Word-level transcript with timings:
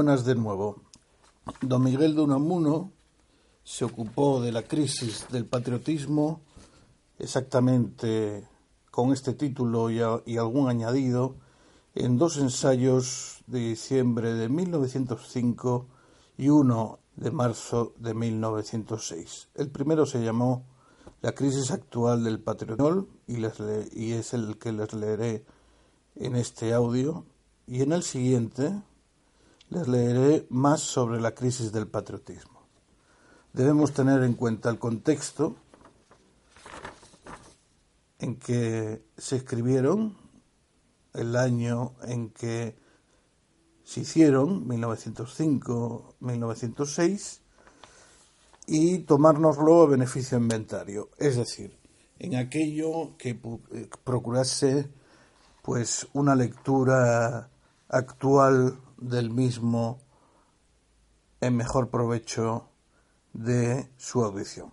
Buenas 0.00 0.24
de 0.24 0.34
nuevo. 0.34 0.80
Don 1.60 1.82
Miguel 1.84 2.14
de 2.14 2.22
Unamuno 2.22 2.90
se 3.62 3.84
ocupó 3.84 4.40
de 4.40 4.50
la 4.50 4.62
crisis 4.62 5.26
del 5.30 5.44
patriotismo 5.44 6.40
exactamente 7.18 8.48
con 8.90 9.12
este 9.12 9.34
título 9.34 9.90
y, 9.90 10.38
algún 10.38 10.70
añadido 10.70 11.34
en 11.94 12.16
dos 12.16 12.38
ensayos 12.38 13.44
de 13.46 13.58
diciembre 13.58 14.32
de 14.32 14.48
1905 14.48 15.86
y 16.38 16.48
uno 16.48 17.00
de 17.16 17.30
marzo 17.30 17.92
de 17.98 18.14
1906. 18.14 19.50
El 19.54 19.68
primero 19.68 20.06
se 20.06 20.24
llamó 20.24 20.64
La 21.20 21.32
crisis 21.32 21.70
actual 21.70 22.24
del 22.24 22.40
patriotismo 22.40 23.06
y, 23.26 23.40
y 24.02 24.12
es 24.12 24.32
el 24.32 24.56
que 24.56 24.72
les 24.72 24.94
leeré 24.94 25.44
en 26.16 26.36
este 26.36 26.72
audio 26.72 27.26
y 27.66 27.82
en 27.82 27.92
el 27.92 28.02
siguiente 28.02 28.80
les 29.70 29.88
leeré 29.88 30.46
más 30.50 30.80
sobre 30.80 31.20
la 31.20 31.34
crisis 31.34 31.72
del 31.72 31.88
patriotismo. 31.88 32.60
Debemos 33.52 33.92
tener 33.92 34.22
en 34.22 34.34
cuenta 34.34 34.70
el 34.70 34.78
contexto 34.78 35.56
en 38.18 38.36
que 38.36 39.02
se 39.16 39.36
escribieron, 39.36 40.16
el 41.14 41.34
año 41.36 41.94
en 42.02 42.30
que 42.30 42.76
se 43.84 44.00
hicieron, 44.00 44.68
1905-1906, 44.68 47.40
y 48.66 48.98
tomárnoslo 49.00 49.82
a 49.82 49.86
beneficio 49.86 50.38
inventario, 50.38 51.10
es 51.18 51.36
decir, 51.36 51.80
en 52.20 52.36
aquello 52.36 53.16
que 53.16 53.30
eh, 53.30 53.90
procurase 54.04 54.88
pues 55.62 56.06
una 56.12 56.36
lectura 56.36 57.50
actual 57.88 58.78
del 59.00 59.30
mismo 59.30 60.00
en 61.40 61.56
mejor 61.56 61.88
provecho 61.88 62.68
de 63.32 63.90
su 63.96 64.22
audición. 64.22 64.72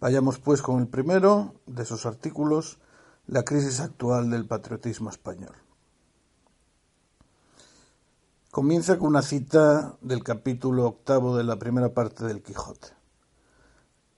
Vayamos 0.00 0.38
pues 0.38 0.62
con 0.62 0.80
el 0.80 0.88
primero 0.88 1.54
de 1.66 1.82
esos 1.82 2.06
artículos, 2.06 2.78
la 3.26 3.44
crisis 3.44 3.80
actual 3.80 4.30
del 4.30 4.46
patriotismo 4.46 5.10
español. 5.10 5.54
Comienza 8.50 8.98
con 8.98 9.08
una 9.08 9.22
cita 9.22 9.96
del 10.00 10.22
capítulo 10.22 10.86
octavo 10.86 11.36
de 11.36 11.42
la 11.42 11.58
primera 11.58 11.92
parte 11.92 12.24
del 12.24 12.42
Quijote, 12.42 12.88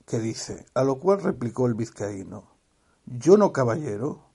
que 0.05 0.19
dice, 0.19 0.67
a 0.75 0.85
lo 0.85 0.99
cual 0.99 1.23
replicó 1.23 1.67
el 1.67 1.75
vizcaíno, 1.75 2.45
yo 3.07 3.39
no 3.39 3.53
caballero, 3.53 4.27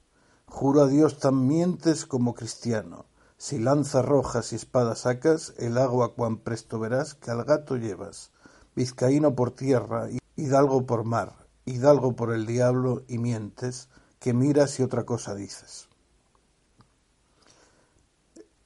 juro 0.47 0.81
a 0.81 0.87
Dios 0.87 1.19
tan 1.19 1.47
mientes 1.47 2.05
como 2.05 2.33
cristiano, 2.33 3.05
si 3.41 3.57
lanza 3.57 4.03
rojas 4.03 4.53
y 4.53 4.55
espada 4.55 4.93
sacas, 4.93 5.55
el 5.57 5.79
agua 5.79 6.13
cuan 6.13 6.37
presto 6.37 6.77
verás 6.77 7.15
que 7.15 7.31
al 7.31 7.43
gato 7.43 7.75
llevas, 7.75 8.29
vizcaíno 8.75 9.33
por 9.33 9.49
tierra, 9.49 10.09
hidalgo 10.35 10.85
por 10.85 11.05
mar, 11.05 11.47
hidalgo 11.65 12.15
por 12.15 12.31
el 12.33 12.45
diablo 12.45 13.01
y 13.07 13.17
mientes, 13.17 13.89
que 14.19 14.35
miras 14.35 14.79
y 14.79 14.83
otra 14.83 15.07
cosa 15.07 15.33
dices. 15.33 15.89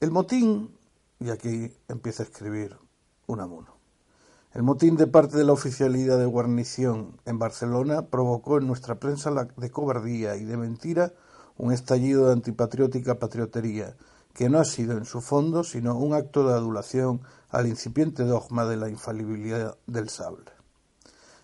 El 0.02 0.12
motín 0.12 0.76
y 1.22 1.30
aquí 1.30 1.74
empieza 1.88 2.24
a 2.24 2.26
escribir 2.26 2.76
Unamuno. 3.28 3.78
El 4.54 4.64
motín 4.64 4.98
de 4.98 5.08
parte 5.08 5.38
de 5.38 5.46
la 5.46 5.54
oficialidad 5.54 6.20
de 6.20 6.26
guarnición 6.26 7.18
en 7.24 7.40
Barcelona 7.40 8.08
provocó 8.08 8.58
en 8.58 8.68
nuestra 8.68 8.96
prensa 8.96 9.32
de 9.56 9.72
cobardía 9.72 10.36
y 10.36 10.44
de 10.44 10.58
mentira 10.58 11.14
un 11.56 11.72
estallido 11.72 12.26
de 12.26 12.34
antipatriótica 12.34 13.20
patriotería, 13.20 13.96
que 14.36 14.50
no 14.50 14.60
ha 14.60 14.66
sido 14.66 14.98
en 14.98 15.06
su 15.06 15.22
fondo 15.22 15.64
sino 15.64 15.98
un 15.98 16.14
acto 16.14 16.46
de 16.46 16.54
adulación 16.54 17.22
al 17.50 17.68
incipiente 17.68 18.24
dogma 18.26 18.66
de 18.66 18.76
la 18.76 18.90
infalibilidad 18.90 19.78
del 19.88 20.10
sable. 20.10 20.52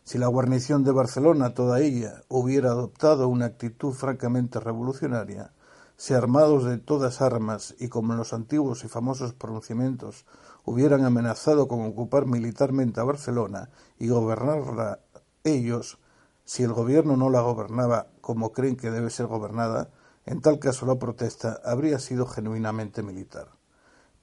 Si 0.03 0.17
la 0.17 0.27
guarnición 0.27 0.83
de 0.83 0.91
Barcelona, 0.91 1.53
toda 1.53 1.79
ella, 1.79 2.23
hubiera 2.27 2.71
adoptado 2.71 3.29
una 3.29 3.45
actitud 3.45 3.93
francamente 3.93 4.59
revolucionaria, 4.59 5.53
si 5.95 6.13
armados 6.13 6.65
de 6.65 6.79
todas 6.79 7.21
armas 7.21 7.75
y 7.79 7.87
como 7.87 8.11
en 8.11 8.19
los 8.19 8.33
antiguos 8.33 8.83
y 8.83 8.89
famosos 8.89 9.33
pronunciamientos 9.33 10.25
hubieran 10.65 11.05
amenazado 11.05 11.69
con 11.69 11.85
ocupar 11.85 12.25
militarmente 12.25 12.99
a 12.99 13.05
Barcelona 13.05 13.69
y 13.99 14.09
gobernarla 14.09 14.99
ellos, 15.45 15.97
si 16.43 16.63
el 16.63 16.73
gobierno 16.73 17.15
no 17.15 17.29
la 17.29 17.41
gobernaba 17.41 18.07
como 18.19 18.51
creen 18.51 18.75
que 18.75 18.91
debe 18.91 19.11
ser 19.11 19.27
gobernada, 19.27 19.91
en 20.25 20.41
tal 20.41 20.59
caso 20.59 20.85
la 20.85 20.99
protesta 20.99 21.61
habría 21.63 21.99
sido 21.99 22.25
genuinamente 22.25 23.03
militar. 23.03 23.49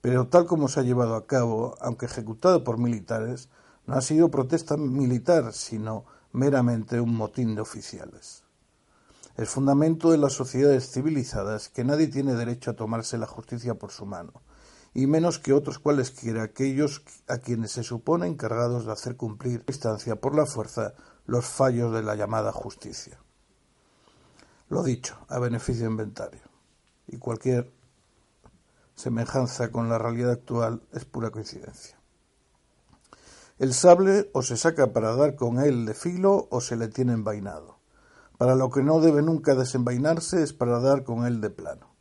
Pero 0.00 0.28
tal 0.28 0.46
como 0.46 0.68
se 0.68 0.80
ha 0.80 0.84
llevado 0.84 1.16
a 1.16 1.26
cabo, 1.26 1.74
aunque 1.80 2.06
ejecutado 2.06 2.62
por 2.62 2.78
militares, 2.78 3.48
no 3.86 3.94
ha 3.94 4.00
sido 4.00 4.30
protesta 4.30 4.76
militar, 4.76 5.52
sino 5.52 6.04
meramente 6.32 7.00
un 7.00 7.14
motín 7.14 7.54
de 7.54 7.62
oficiales. 7.62 8.44
El 9.36 9.46
fundamento 9.46 10.10
de 10.10 10.18
las 10.18 10.32
sociedades 10.32 10.90
civilizadas 10.90 11.68
que 11.68 11.84
nadie 11.84 12.08
tiene 12.08 12.34
derecho 12.34 12.70
a 12.70 12.76
tomarse 12.76 13.18
la 13.18 13.26
justicia 13.26 13.74
por 13.74 13.90
su 13.90 14.04
mano, 14.04 14.42
y 14.94 15.06
menos 15.06 15.38
que 15.38 15.52
otros 15.52 15.78
cualesquiera 15.78 16.42
aquellos 16.42 17.02
a 17.28 17.38
quienes 17.38 17.72
se 17.72 17.82
supone 17.82 18.26
encargados 18.26 18.86
de 18.86 18.92
hacer 18.92 19.16
cumplir 19.16 19.64
distancia 19.64 20.16
por 20.16 20.34
la 20.34 20.46
fuerza 20.46 20.94
los 21.26 21.44
fallos 21.44 21.92
de 21.92 22.02
la 22.02 22.14
llamada 22.14 22.52
justicia. 22.52 23.20
Lo 24.68 24.82
dicho, 24.82 25.16
a 25.28 25.38
beneficio 25.38 25.86
inventario. 25.86 26.42
Y 27.06 27.16
cualquier 27.18 27.72
semejanza 28.94 29.70
con 29.70 29.88
la 29.88 29.98
realidad 29.98 30.32
actual 30.32 30.82
es 30.92 31.04
pura 31.04 31.30
coincidencia. 31.30 31.98
El 33.58 33.74
sable 33.74 34.30
o 34.34 34.42
se 34.42 34.56
saca 34.56 34.92
para 34.92 35.16
dar 35.16 35.34
con 35.34 35.58
él 35.58 35.86
de 35.86 35.94
filo 35.94 36.48
o 36.50 36.60
se 36.60 36.76
le 36.76 36.88
tiene 36.88 37.12
envainado. 37.12 37.78
Para 38.36 38.54
lo 38.54 38.70
que 38.70 38.82
no 38.82 39.00
debe 39.00 39.22
nunca 39.22 39.54
desenvainarse 39.54 40.42
es 40.42 40.52
para 40.52 40.78
dar 40.80 41.02
con 41.02 41.26
él 41.26 41.40
de 41.40 41.50
plano. 41.50 41.94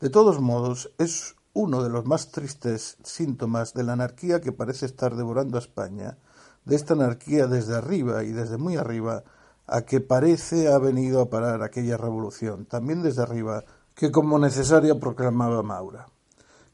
De 0.00 0.08
todos 0.08 0.40
modos, 0.40 0.92
es 0.98 1.36
uno 1.52 1.82
de 1.82 1.90
los 1.90 2.06
más 2.06 2.30
tristes 2.30 2.96
síntomas 3.02 3.74
de 3.74 3.82
la 3.82 3.92
anarquía 3.92 4.40
que 4.40 4.52
parece 4.52 4.86
estar 4.86 5.14
devorando 5.14 5.58
a 5.58 5.60
España, 5.60 6.16
de 6.64 6.76
esta 6.76 6.94
anarquía 6.94 7.46
desde 7.46 7.76
arriba 7.76 8.24
y 8.24 8.32
desde 8.32 8.56
muy 8.56 8.76
arriba, 8.76 9.24
a 9.72 9.82
que 9.82 10.00
parece 10.00 10.70
ha 10.70 10.78
venido 10.78 11.22
a 11.22 11.30
parar 11.30 11.62
aquella 11.62 11.96
revolución, 11.96 12.66
también 12.66 13.02
desde 13.02 13.22
arriba, 13.22 13.64
que 13.94 14.10
como 14.10 14.38
necesaria 14.38 15.00
proclamaba 15.00 15.62
Maura. 15.62 16.06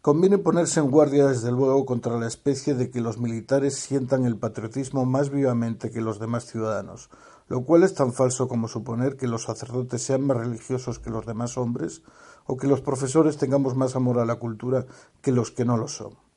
Conviene 0.02 0.38
ponerse 0.38 0.80
en 0.80 0.90
guardia 0.90 1.26
desde 1.26 1.52
luego 1.52 1.86
contra 1.86 2.18
la 2.18 2.26
especie 2.26 2.74
de 2.74 2.90
que 2.90 3.00
los 3.00 3.18
militares 3.18 3.76
sientan 3.76 4.24
el 4.24 4.36
patriotismo 4.36 5.04
más 5.04 5.30
vivamente 5.30 5.92
que 5.92 6.00
los 6.00 6.18
demás 6.18 6.46
ciudadanos, 6.46 7.08
lo 7.48 7.64
cual 7.64 7.84
es 7.84 7.94
tan 7.94 8.12
falso 8.12 8.48
como 8.48 8.66
suponer 8.66 9.16
que 9.16 9.28
los 9.28 9.44
sacerdotes 9.44 10.02
sean 10.02 10.22
más 10.22 10.36
religiosos 10.36 10.98
que 10.98 11.10
los 11.10 11.24
demás 11.24 11.56
hombres 11.56 12.02
o 12.46 12.56
que 12.56 12.66
los 12.66 12.80
profesores 12.80 13.36
tengamos 13.36 13.76
más 13.76 13.94
amor 13.94 14.18
a 14.18 14.26
la 14.26 14.36
cultura 14.36 14.86
que 15.22 15.30
los 15.30 15.52
que 15.52 15.64
no 15.64 15.76
lo 15.76 15.86
son. 15.86 16.27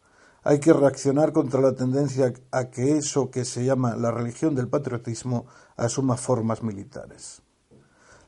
Hay 0.43 0.59
que 0.59 0.73
reaccionar 0.73 1.33
contra 1.33 1.61
la 1.61 1.75
tendencia 1.75 2.33
a 2.49 2.71
que 2.71 2.97
eso 2.97 3.29
que 3.29 3.45
se 3.45 3.63
llama 3.63 3.95
la 3.95 4.09
religión 4.09 4.55
del 4.55 4.67
patriotismo 4.67 5.45
asuma 5.77 6.17
formas 6.17 6.63
militares. 6.63 7.43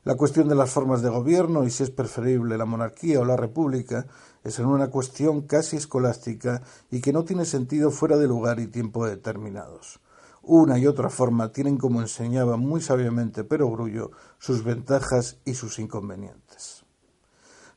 La 0.04 0.14
cuestión 0.14 0.46
de 0.46 0.54
las 0.54 0.70
formas 0.70 1.02
de 1.02 1.08
gobierno 1.08 1.64
y 1.64 1.70
si 1.70 1.82
es 1.82 1.90
preferible 1.90 2.56
la 2.56 2.66
monarquía 2.66 3.20
o 3.20 3.24
la 3.24 3.36
república 3.36 4.06
es 4.44 4.60
en 4.60 4.66
una 4.66 4.90
cuestión 4.90 5.42
casi 5.42 5.76
escolástica 5.76 6.62
y 6.88 7.00
que 7.00 7.12
no 7.12 7.24
tiene 7.24 7.44
sentido 7.44 7.90
fuera 7.90 8.16
de 8.16 8.28
lugar 8.28 8.60
y 8.60 8.68
tiempo 8.68 9.06
determinados. 9.06 9.98
Una 10.42 10.78
y 10.78 10.86
otra 10.86 11.08
forma 11.08 11.50
tienen, 11.50 11.78
como 11.78 12.00
enseñaba 12.00 12.56
muy 12.58 12.80
sabiamente 12.80 13.44
Perogrullo, 13.44 14.10
sus 14.38 14.62
ventajas 14.62 15.38
y 15.44 15.54
sus 15.54 15.78
inconvenientes. 15.78 16.73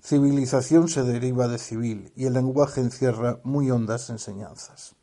Civilización 0.07 0.88
se 0.88 1.04
deriva 1.04 1.50
de 1.50 1.57
civil 1.57 2.13
y 2.15 2.27
el 2.27 2.33
lenguaje 2.36 2.80
encierra 2.80 3.42
muy 3.44 3.69
hondas 3.69 4.09
enseñanzas. 4.09 4.95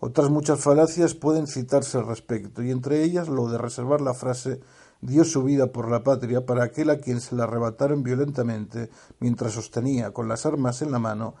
Otras 0.00 0.30
muchas 0.30 0.58
falacias 0.58 1.14
pueden 1.14 1.46
citarse 1.46 1.96
al 1.96 2.08
respecto, 2.08 2.60
y 2.60 2.72
entre 2.72 3.04
ellas 3.04 3.28
lo 3.28 3.48
de 3.48 3.56
reservar 3.56 4.00
la 4.00 4.14
frase 4.14 4.58
dio 5.00 5.22
su 5.22 5.44
vida 5.44 5.70
por 5.70 5.88
la 5.88 6.02
patria 6.02 6.44
para 6.44 6.64
aquel 6.64 6.90
a 6.90 6.98
quien 6.98 7.20
se 7.20 7.36
la 7.36 7.44
arrebataron 7.44 8.02
violentamente 8.02 8.90
mientras 9.20 9.52
sostenía 9.52 10.12
con 10.12 10.26
las 10.26 10.44
armas 10.44 10.82
en 10.82 10.90
la 10.90 10.98
mano 10.98 11.36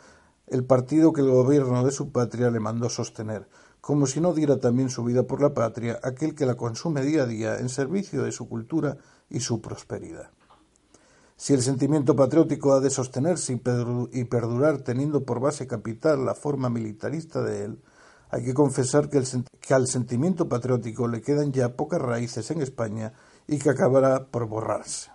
el 0.46 0.62
partido 0.62 1.12
que 1.12 1.22
el 1.22 1.30
gobierno 1.30 1.84
de 1.84 1.90
su 1.90 2.12
patria 2.12 2.52
le 2.52 2.60
mandó 2.60 2.88
sostener, 2.88 3.48
como 3.80 4.06
si 4.06 4.20
no 4.20 4.32
diera 4.32 4.60
también 4.60 4.90
su 4.90 5.02
vida 5.02 5.24
por 5.24 5.42
la 5.42 5.54
patria 5.54 5.98
aquel 6.04 6.36
que 6.36 6.46
la 6.46 6.54
consume 6.54 7.02
día 7.02 7.24
a 7.24 7.26
día 7.26 7.58
en 7.58 7.68
servicio 7.68 8.22
de 8.22 8.30
su 8.30 8.48
cultura 8.48 8.96
y 9.28 9.40
su 9.40 9.60
prosperidad. 9.60 10.35
Si 11.38 11.52
el 11.52 11.60
sentimiento 11.60 12.16
patriótico 12.16 12.72
ha 12.72 12.80
de 12.80 12.88
sostenerse 12.88 13.52
y 14.12 14.24
perdurar 14.24 14.78
teniendo 14.78 15.24
por 15.24 15.38
base 15.38 15.66
capital 15.66 16.24
la 16.24 16.34
forma 16.34 16.70
militarista 16.70 17.42
de 17.42 17.64
él, 17.64 17.82
hay 18.30 18.42
que 18.42 18.54
confesar 18.54 19.10
que, 19.10 19.22
que, 19.60 19.74
al 19.74 19.86
sentimiento 19.86 20.48
patriótico 20.48 21.06
le 21.08 21.20
quedan 21.20 21.52
ya 21.52 21.76
pocas 21.76 22.00
raíces 22.00 22.50
en 22.50 22.62
España 22.62 23.12
y 23.46 23.58
que 23.58 23.68
acabará 23.68 24.26
por 24.28 24.46
borrarse. 24.46 25.10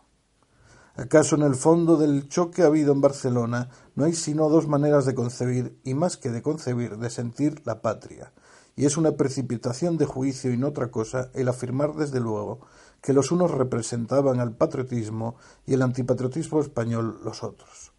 ¿Acaso 0.95 1.35
en 1.35 1.41
el 1.41 1.56
fondo 1.56 1.97
del 1.97 2.29
choque 2.29 2.62
habido 2.62 2.94
en 2.94 3.01
Barcelona 3.01 3.69
no 3.95 4.06
hay 4.06 4.13
sino 4.13 4.47
dos 4.47 4.67
maneras 4.67 5.06
de 5.06 5.15
concebir, 5.15 5.79
y 5.83 5.95
más 5.95 6.17
que 6.17 6.29
de 6.29 6.44
concebir, 6.44 6.97
de 6.97 7.09
sentir 7.09 7.63
la 7.65 7.81
patria? 7.81 8.31
Y 8.75 8.85
es 8.85 8.95
una 8.95 9.13
precipitación 9.13 9.97
de 9.97 10.06
juicio 10.06 10.53
y 10.53 10.57
no 10.57 10.67
otra 10.67 10.91
cosa 10.91 11.31
el 11.33 11.47
afirmar 11.47 11.95
desde 11.95 12.19
luego 12.19 12.62
que 13.01 13.13
los 13.13 13.31
unos 13.31 13.51
representaban 13.51 14.39
al 14.39 14.56
patriotismo 14.56 15.36
y 15.65 15.74
el 15.74 15.81
antipatriotismo 15.81 16.62
español 16.62 17.19
los 17.24 17.44
otros, 17.44 17.94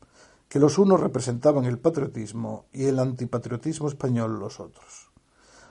que 0.49 0.61
los 0.61 0.79
unos 0.79 1.01
representaban 1.01 1.65
el 1.65 1.79
patriotismo 1.79 2.67
y 2.73 2.85
el 2.85 3.01
antipatriotismo 3.01 3.89
español 3.89 4.39
los 4.39 4.61
otros. 4.61 5.11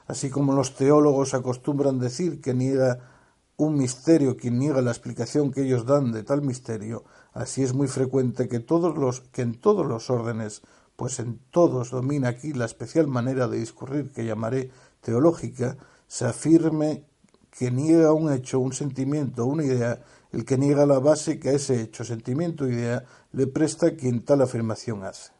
Así 0.07 0.29
como 0.29 0.53
los 0.53 0.75
teólogos 0.75 1.33
acostumbran 1.33 1.99
decir 1.99 2.41
que 2.41 2.53
niega 2.53 2.99
un 3.55 3.77
misterio 3.77 4.35
quien 4.35 4.59
niega 4.59 4.81
la 4.81 4.91
explicación 4.91 5.51
que 5.51 5.61
ellos 5.61 5.85
dan 5.85 6.11
de 6.11 6.23
tal 6.23 6.41
misterio, 6.41 7.05
así 7.31 7.63
es 7.63 7.73
muy 7.73 7.87
frecuente 7.87 8.49
que 8.49 8.59
todos 8.59 8.97
los 8.97 9.21
que 9.21 9.43
en 9.43 9.53
todos 9.53 9.85
los 9.85 10.09
órdenes, 10.09 10.63
pues 10.95 11.19
en 11.19 11.39
todos 11.51 11.91
domina 11.91 12.29
aquí 12.29 12.53
la 12.53 12.65
especial 12.65 13.07
manera 13.07 13.47
de 13.47 13.59
discurrir 13.59 14.11
que 14.11 14.25
llamaré 14.25 14.71
teológica, 15.01 15.77
se 16.07 16.25
afirme 16.25 17.05
que 17.51 17.69
niega 17.69 18.13
un 18.13 18.31
hecho, 18.31 18.59
un 18.59 18.73
sentimiento, 18.73 19.45
una 19.45 19.63
idea, 19.63 20.01
el 20.31 20.45
que 20.45 20.57
niega 20.57 20.85
la 20.85 20.99
base 20.99 21.39
que 21.39 21.49
a 21.49 21.53
ese 21.53 21.81
hecho, 21.81 22.03
sentimiento 22.03 22.63
o 22.63 22.67
idea 22.67 23.03
le 23.33 23.47
presta 23.47 23.95
quien 23.95 24.23
tal 24.23 24.41
afirmación 24.41 25.03
hace. 25.03 25.31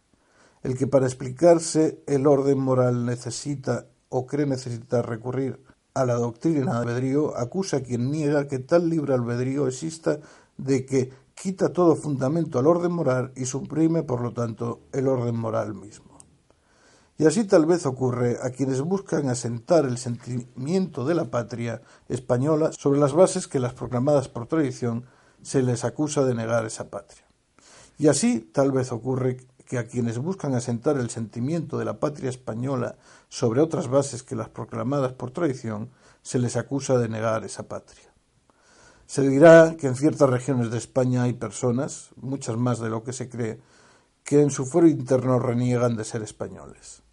El 0.62 0.78
que 0.78 0.88
para 0.88 1.08
explicarse 1.08 2.04
el 2.06 2.28
orden 2.28 2.60
moral 2.60 3.06
necesita 3.06 3.88
o 4.10 4.28
cree 4.28 4.46
necesitar 4.46 5.08
recurrir 5.08 5.60
a 5.94 6.06
la 6.06 6.16
doctrina 6.16 6.74
de 6.74 6.78
albedrío, 6.80 7.36
acusa 7.38 7.78
a 7.78 7.82
quien 7.82 8.12
niega 8.12 8.48
que 8.48 8.60
tal 8.60 8.90
libre 8.90 9.14
albedrío 9.14 9.68
exista 9.68 10.20
de 10.58 10.86
que 10.86 11.12
quita 11.34 11.74
todo 11.74 11.96
fundamento 11.96 12.60
al 12.60 12.68
orden 12.68 12.92
moral 12.92 13.32
y 13.36 13.46
suprime, 13.46 14.04
por 14.04 14.22
lo 14.22 14.32
tanto, 14.34 14.82
el 14.92 15.08
orden 15.08 15.36
moral 15.36 15.74
mismo. 15.74 16.11
Y 17.22 17.26
así 17.28 17.44
tal 17.44 17.68
vez 17.68 17.86
ocurre 17.86 18.40
a 18.42 18.50
quienes 18.50 18.82
buscan 18.82 19.30
asentar 19.30 19.86
el 19.86 20.00
sentimiento 20.00 21.06
de 21.06 21.14
la 21.14 21.26
patria 21.26 21.84
española 22.10 22.72
sobre 22.72 23.00
las 23.00 23.14
bases 23.14 23.48
que 23.48 23.60
las 23.60 23.76
proclamadas 23.76 24.28
por 24.28 24.48
tradición 24.48 25.06
se 25.44 25.62
les 25.62 25.86
acusa 25.86 26.26
de 26.26 26.34
negar 26.34 26.66
esa 26.66 26.90
patria. 26.90 27.24
Y 28.00 28.08
así 28.08 28.40
tal 28.40 28.72
vez 28.72 28.92
ocurre 28.92 29.38
que 29.68 29.78
a 29.78 29.86
quienes 29.86 30.18
buscan 30.18 30.56
asentar 30.56 30.98
el 30.98 31.12
sentimiento 31.12 31.78
de 31.78 31.86
la 31.86 32.00
patria 32.00 32.32
española 32.32 32.96
sobre 33.30 33.62
otras 33.62 33.88
bases 33.88 34.24
que 34.24 34.36
las 34.36 34.50
proclamadas 34.50 35.14
por 35.14 35.30
tradición 35.30 35.92
se 36.24 36.40
les 36.40 36.56
acusa 36.56 36.98
de 36.98 37.08
negar 37.08 37.44
esa 37.44 37.68
patria. 37.68 38.12
Se 39.06 39.22
dirá 39.30 39.76
que 39.78 39.86
en 39.86 39.96
ciertas 39.96 40.28
regiones 40.28 40.72
de 40.72 40.80
España 40.80 41.22
hay 41.22 41.34
personas, 41.34 42.10
muchas 42.16 42.58
más 42.58 42.80
de 42.80 42.90
lo 42.90 43.04
que 43.04 43.14
se 43.14 43.30
cree, 43.30 43.60
que 44.24 44.42
en 44.42 44.50
su 44.50 44.66
fuero 44.66 44.88
interno 44.88 45.38
reniegan 45.38 45.96
de 45.96 46.04
ser 46.04 46.24
españoles. 46.24 47.04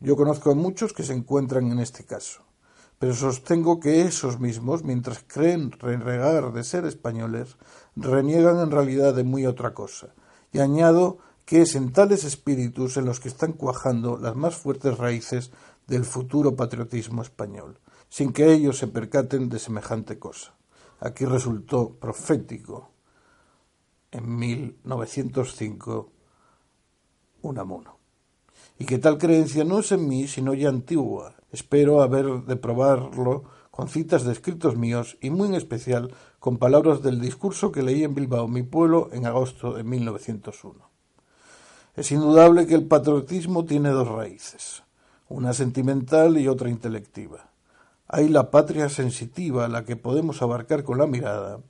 Yo 0.00 0.14
conozco 0.14 0.52
a 0.52 0.54
muchos 0.54 0.92
que 0.92 1.02
se 1.02 1.12
encuentran 1.12 1.72
en 1.72 1.80
este 1.80 2.04
caso, 2.04 2.42
pero 3.00 3.14
sostengo 3.14 3.80
que 3.80 4.02
esos 4.02 4.38
mismos, 4.38 4.84
mientras 4.84 5.24
creen 5.26 5.72
renegar 5.72 6.52
de 6.52 6.62
ser 6.62 6.84
españoles, 6.84 7.56
reniegan 7.96 8.60
en 8.60 8.70
realidad 8.70 9.12
de 9.12 9.24
muy 9.24 9.44
otra 9.44 9.74
cosa. 9.74 10.14
Y 10.52 10.60
añado 10.60 11.18
que 11.44 11.62
es 11.62 11.74
en 11.74 11.92
tales 11.92 12.22
espíritus 12.22 12.96
en 12.96 13.06
los 13.06 13.18
que 13.18 13.28
están 13.28 13.54
cuajando 13.54 14.18
las 14.18 14.36
más 14.36 14.54
fuertes 14.54 14.96
raíces 14.98 15.50
del 15.88 16.04
futuro 16.04 16.54
patriotismo 16.54 17.22
español, 17.22 17.80
sin 18.08 18.32
que 18.32 18.52
ellos 18.52 18.78
se 18.78 18.86
percaten 18.86 19.48
de 19.48 19.58
semejante 19.58 20.20
cosa. 20.20 20.54
Aquí 21.00 21.24
resultó 21.24 21.90
profético 21.90 22.92
en 24.12 24.36
1905 24.36 26.12
Unamuno 27.42 27.97
y 28.78 28.84
que 28.84 28.98
tal 28.98 29.18
creencia 29.18 29.64
no 29.64 29.80
es 29.80 29.92
en 29.92 30.08
mí 30.08 30.28
sino 30.28 30.54
ya 30.54 30.68
antigua. 30.68 31.34
Espero 31.50 32.02
haber 32.02 32.44
de 32.44 32.56
probarlo 32.56 33.44
con 33.70 33.88
citas 33.88 34.24
de 34.24 34.32
escritos 34.32 34.76
míos 34.76 35.16
y 35.20 35.30
muy 35.30 35.48
en 35.48 35.54
especial 35.54 36.12
con 36.38 36.58
palabras 36.58 37.02
del 37.02 37.20
discurso 37.20 37.72
que 37.72 37.82
leí 37.82 38.04
en 38.04 38.14
Bilbao, 38.14 38.48
mi 38.48 38.62
pueblo, 38.62 39.08
en 39.12 39.26
agosto 39.26 39.72
de 39.72 39.84
1901. 39.84 40.88
Es 41.94 42.12
indudable 42.12 42.66
que 42.66 42.74
el 42.74 42.86
patriotismo 42.86 43.64
tiene 43.64 43.90
dos 43.90 44.08
raíces, 44.08 44.84
una 45.28 45.52
sentimental 45.52 46.38
y 46.38 46.48
otra 46.48 46.70
intelectiva. 46.70 47.50
Hay 48.06 48.28
la 48.28 48.50
patria 48.50 48.88
sensitiva, 48.88 49.68
la 49.68 49.84
que 49.84 49.96
podemos 49.96 50.40
abarcar 50.42 50.84
con 50.84 50.98
la 50.98 51.06
mirada, 51.06 51.60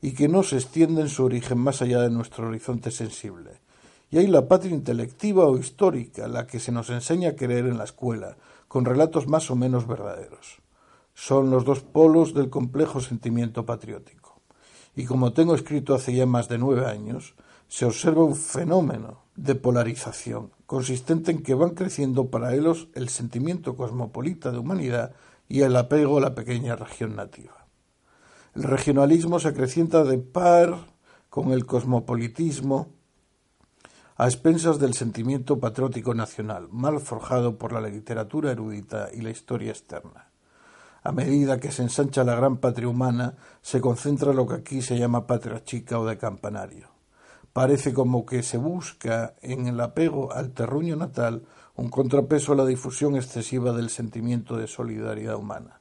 y 0.00 0.12
que 0.12 0.28
no 0.28 0.42
se 0.42 0.56
extiende 0.56 1.00
en 1.00 1.08
su 1.08 1.24
origen 1.24 1.58
más 1.58 1.80
allá 1.80 2.00
de 2.00 2.10
nuestro 2.10 2.48
horizonte 2.48 2.90
sensible, 2.90 3.60
y 4.14 4.18
hay 4.18 4.28
la 4.28 4.46
patria 4.46 4.72
intelectiva 4.72 5.44
o 5.46 5.58
histórica, 5.58 6.28
la 6.28 6.46
que 6.46 6.60
se 6.60 6.70
nos 6.70 6.88
enseña 6.88 7.30
a 7.30 7.34
creer 7.34 7.66
en 7.66 7.78
la 7.78 7.82
escuela, 7.82 8.36
con 8.68 8.84
relatos 8.84 9.26
más 9.26 9.50
o 9.50 9.56
menos 9.56 9.88
verdaderos. 9.88 10.60
Son 11.14 11.50
los 11.50 11.64
dos 11.64 11.80
polos 11.80 12.32
del 12.32 12.48
complejo 12.48 13.00
sentimiento 13.00 13.66
patriótico. 13.66 14.40
Y 14.94 15.06
como 15.06 15.32
tengo 15.32 15.56
escrito 15.56 15.96
hace 15.96 16.14
ya 16.14 16.26
más 16.26 16.48
de 16.48 16.58
nueve 16.58 16.86
años, 16.86 17.34
se 17.66 17.86
observa 17.86 18.22
un 18.22 18.36
fenómeno 18.36 19.24
de 19.34 19.56
polarización, 19.56 20.52
consistente 20.66 21.32
en 21.32 21.42
que 21.42 21.54
van 21.54 21.70
creciendo 21.70 22.30
paralelos 22.30 22.86
el 22.94 23.08
sentimiento 23.08 23.74
cosmopolita 23.74 24.52
de 24.52 24.58
humanidad 24.58 25.10
y 25.48 25.62
el 25.62 25.74
apego 25.74 26.18
a 26.18 26.20
la 26.20 26.36
pequeña 26.36 26.76
región 26.76 27.16
nativa. 27.16 27.66
El 28.54 28.62
regionalismo 28.62 29.40
se 29.40 29.48
acrecienta 29.48 30.04
de 30.04 30.18
par 30.18 30.86
con 31.30 31.50
el 31.50 31.66
cosmopolitismo 31.66 32.94
a 34.16 34.26
expensas 34.26 34.78
del 34.78 34.94
sentimiento 34.94 35.58
patriótico 35.58 36.14
nacional, 36.14 36.68
mal 36.70 37.00
forjado 37.00 37.58
por 37.58 37.72
la 37.72 37.80
literatura 37.80 38.52
erudita 38.52 39.08
y 39.12 39.22
la 39.22 39.30
historia 39.30 39.72
externa. 39.72 40.28
A 41.02 41.10
medida 41.10 41.58
que 41.58 41.72
se 41.72 41.82
ensancha 41.82 42.22
la 42.22 42.36
gran 42.36 42.58
patria 42.58 42.88
humana, 42.88 43.34
se 43.60 43.80
concentra 43.80 44.32
lo 44.32 44.46
que 44.46 44.54
aquí 44.54 44.82
se 44.82 44.98
llama 44.98 45.26
patria 45.26 45.64
chica 45.64 45.98
o 45.98 46.06
de 46.06 46.16
campanario. 46.16 46.90
Parece 47.52 47.92
como 47.92 48.24
que 48.24 48.44
se 48.44 48.56
busca 48.56 49.34
en 49.42 49.66
el 49.66 49.80
apego 49.80 50.32
al 50.32 50.52
terruño 50.52 50.94
natal 50.94 51.42
un 51.74 51.90
contrapeso 51.90 52.52
a 52.52 52.56
la 52.56 52.66
difusión 52.66 53.16
excesiva 53.16 53.72
del 53.72 53.90
sentimiento 53.90 54.56
de 54.56 54.68
solidaridad 54.68 55.36
humana. 55.36 55.80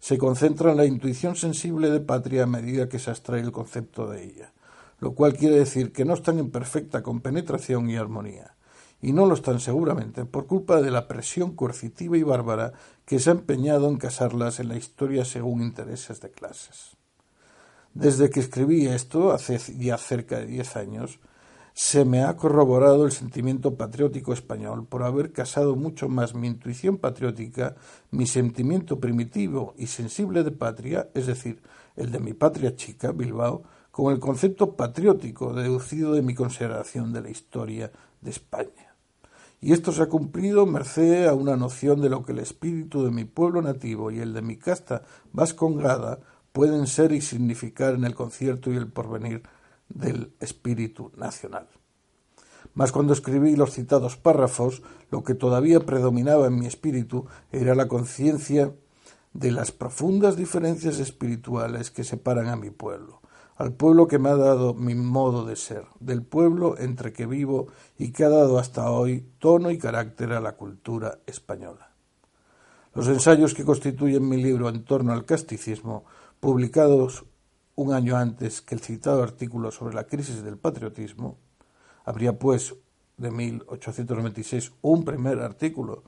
Se 0.00 0.16
concentra 0.16 0.70
en 0.70 0.78
la 0.78 0.86
intuición 0.86 1.36
sensible 1.36 1.90
de 1.90 2.00
patria 2.00 2.44
a 2.44 2.46
medida 2.46 2.88
que 2.88 2.98
se 2.98 3.10
abstrae 3.10 3.40
el 3.40 3.52
concepto 3.52 4.06
de 4.08 4.24
ella 4.24 4.52
lo 5.00 5.14
cual 5.14 5.34
quiere 5.34 5.56
decir 5.56 5.92
que 5.92 6.04
no 6.04 6.14
están 6.14 6.38
en 6.38 6.50
perfecta 6.50 7.02
compenetración 7.02 7.88
y 7.88 7.96
armonía, 7.96 8.56
y 9.00 9.12
no 9.12 9.26
lo 9.26 9.34
están 9.34 9.60
seguramente 9.60 10.24
por 10.24 10.46
culpa 10.46 10.82
de 10.82 10.90
la 10.90 11.06
presión 11.06 11.54
coercitiva 11.54 12.16
y 12.16 12.22
bárbara 12.22 12.72
que 13.04 13.18
se 13.18 13.30
ha 13.30 13.34
empeñado 13.34 13.88
en 13.88 13.96
casarlas 13.96 14.60
en 14.60 14.68
la 14.68 14.76
historia 14.76 15.24
según 15.24 15.62
intereses 15.62 16.20
de 16.20 16.30
clases. 16.30 16.96
Desde 17.94 18.30
que 18.30 18.40
escribí 18.40 18.86
esto, 18.86 19.32
hace 19.32 19.58
ya 19.78 19.96
cerca 19.98 20.38
de 20.38 20.46
diez 20.46 20.76
años, 20.76 21.20
se 21.74 22.04
me 22.04 22.24
ha 22.24 22.36
corroborado 22.36 23.06
el 23.06 23.12
sentimiento 23.12 23.76
patriótico 23.76 24.32
español 24.32 24.84
por 24.86 25.04
haber 25.04 25.32
casado 25.32 25.76
mucho 25.76 26.08
más 26.08 26.34
mi 26.34 26.48
intuición 26.48 26.98
patriótica, 26.98 27.76
mi 28.10 28.26
sentimiento 28.26 28.98
primitivo 28.98 29.74
y 29.78 29.86
sensible 29.86 30.42
de 30.42 30.50
patria, 30.50 31.08
es 31.14 31.28
decir, 31.28 31.62
el 31.94 32.10
de 32.10 32.18
mi 32.18 32.32
patria 32.32 32.74
chica, 32.74 33.12
Bilbao, 33.12 33.62
con 33.98 34.12
el 34.12 34.20
concepto 34.20 34.76
patriótico 34.76 35.52
deducido 35.52 36.12
de 36.12 36.22
mi 36.22 36.32
consideración 36.32 37.12
de 37.12 37.20
la 37.20 37.30
historia 37.30 37.90
de 38.20 38.30
España. 38.30 38.94
Y 39.60 39.72
esto 39.72 39.90
se 39.90 40.02
ha 40.02 40.08
cumplido 40.08 40.66
merced 40.66 41.26
a 41.26 41.34
una 41.34 41.56
noción 41.56 42.00
de 42.00 42.08
lo 42.08 42.24
que 42.24 42.30
el 42.30 42.38
espíritu 42.38 43.02
de 43.02 43.10
mi 43.10 43.24
pueblo 43.24 43.60
nativo 43.60 44.12
y 44.12 44.20
el 44.20 44.34
de 44.34 44.42
mi 44.42 44.56
casta 44.56 45.02
vascongada 45.32 46.20
pueden 46.52 46.86
ser 46.86 47.10
y 47.10 47.20
significar 47.20 47.94
en 47.94 48.04
el 48.04 48.14
concierto 48.14 48.72
y 48.72 48.76
el 48.76 48.86
porvenir 48.86 49.42
del 49.88 50.32
espíritu 50.38 51.10
nacional. 51.16 51.66
Mas 52.74 52.92
cuando 52.92 53.12
escribí 53.12 53.56
los 53.56 53.72
citados 53.72 54.16
párrafos, 54.16 54.80
lo 55.10 55.24
que 55.24 55.34
todavía 55.34 55.80
predominaba 55.80 56.46
en 56.46 56.56
mi 56.56 56.66
espíritu 56.66 57.26
era 57.50 57.74
la 57.74 57.88
conciencia 57.88 58.72
de 59.32 59.50
las 59.50 59.72
profundas 59.72 60.36
diferencias 60.36 61.00
espirituales 61.00 61.90
que 61.90 62.04
separan 62.04 62.46
a 62.46 62.54
mi 62.54 62.70
pueblo, 62.70 63.17
al 63.58 63.72
pueblo 63.72 64.06
que 64.06 64.20
me 64.20 64.28
ha 64.28 64.36
dado 64.36 64.72
mi 64.72 64.94
modo 64.94 65.44
de 65.44 65.56
ser, 65.56 65.84
del 65.98 66.22
pueblo 66.22 66.78
entre 66.78 67.12
que 67.12 67.26
vivo 67.26 67.66
y 67.98 68.12
que 68.12 68.24
ha 68.24 68.28
dado 68.28 68.56
hasta 68.56 68.88
hoy 68.92 69.32
tono 69.40 69.72
y 69.72 69.78
carácter 69.78 70.32
a 70.32 70.40
la 70.40 70.52
cultura 70.52 71.18
española. 71.26 71.90
Los 72.94 73.08
ensayos 73.08 73.54
que 73.54 73.64
constituyen 73.64 74.28
mi 74.28 74.40
libro 74.40 74.68
en 74.68 74.84
torno 74.84 75.12
al 75.12 75.24
casticismo, 75.24 76.04
publicados 76.38 77.24
un 77.74 77.92
año 77.92 78.16
antes 78.16 78.62
que 78.62 78.76
el 78.76 78.80
citado 78.80 79.24
artículo 79.24 79.72
sobre 79.72 79.94
la 79.94 80.06
crisis 80.06 80.44
del 80.44 80.56
patriotismo, 80.56 81.36
habría 82.04 82.38
pues 82.38 82.76
de 83.16 83.32
1896 83.32 84.72
un 84.82 85.04
primer 85.04 85.40
artículo 85.40 86.04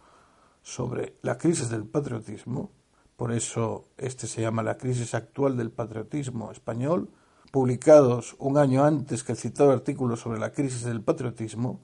sobre 0.62 1.16
la 1.22 1.36
crisis 1.36 1.68
del 1.68 1.84
patriotismo, 1.84 2.70
por 3.16 3.32
eso 3.32 3.88
este 3.98 4.28
se 4.28 4.40
llama 4.40 4.62
la 4.62 4.78
crisis 4.78 5.14
actual 5.14 5.56
del 5.56 5.72
patriotismo 5.72 6.52
español, 6.52 7.10
publicados 7.50 8.36
un 8.38 8.58
año 8.58 8.84
antes 8.84 9.24
que 9.24 9.32
el 9.32 9.38
citado 9.38 9.72
artículo 9.72 10.16
sobre 10.16 10.38
la 10.38 10.52
crisis 10.52 10.84
del 10.84 11.02
patriotismo, 11.02 11.80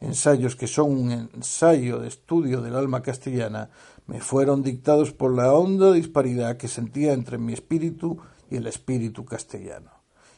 ensayos 0.00 0.56
que 0.56 0.66
son 0.66 0.90
un 0.90 1.12
ensayo 1.12 1.98
de 1.98 2.08
estudio 2.08 2.60
del 2.60 2.74
alma 2.74 3.02
castellana, 3.02 3.70
me 4.06 4.20
fueron 4.20 4.62
dictados 4.62 5.12
por 5.12 5.34
la 5.34 5.52
honda 5.52 5.92
disparidad 5.92 6.56
que 6.56 6.68
sentía 6.68 7.12
entre 7.12 7.38
mi 7.38 7.52
espíritu 7.52 8.18
y 8.50 8.56
el 8.56 8.66
espíritu 8.66 9.24
castellano. 9.24 9.90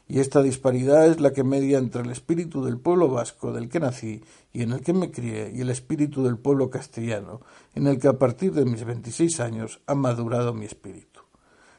Y 0.06 0.20
esta 0.20 0.42
disparidad 0.42 1.06
es 1.06 1.20
la 1.20 1.32
que 1.32 1.44
media 1.44 1.78
entre 1.78 2.02
el 2.02 2.10
espíritu 2.10 2.62
del 2.62 2.78
pueblo 2.78 3.08
vasco 3.08 3.52
del 3.52 3.70
que 3.70 3.80
nací 3.80 4.22
y 4.52 4.62
en 4.62 4.72
el 4.72 4.82
que 4.82 4.92
me 4.92 5.10
crié 5.10 5.50
y 5.54 5.62
el 5.62 5.70
espíritu 5.70 6.22
del 6.22 6.36
pueblo 6.36 6.68
castellano, 6.68 7.40
en 7.74 7.86
el 7.86 7.98
que 7.98 8.08
a 8.08 8.18
partir 8.18 8.52
de 8.52 8.66
mis 8.66 8.84
veintiséis 8.84 9.40
años 9.40 9.80
ha 9.86 9.94
madurado 9.94 10.52
mi 10.52 10.66
espíritu. 10.66 11.13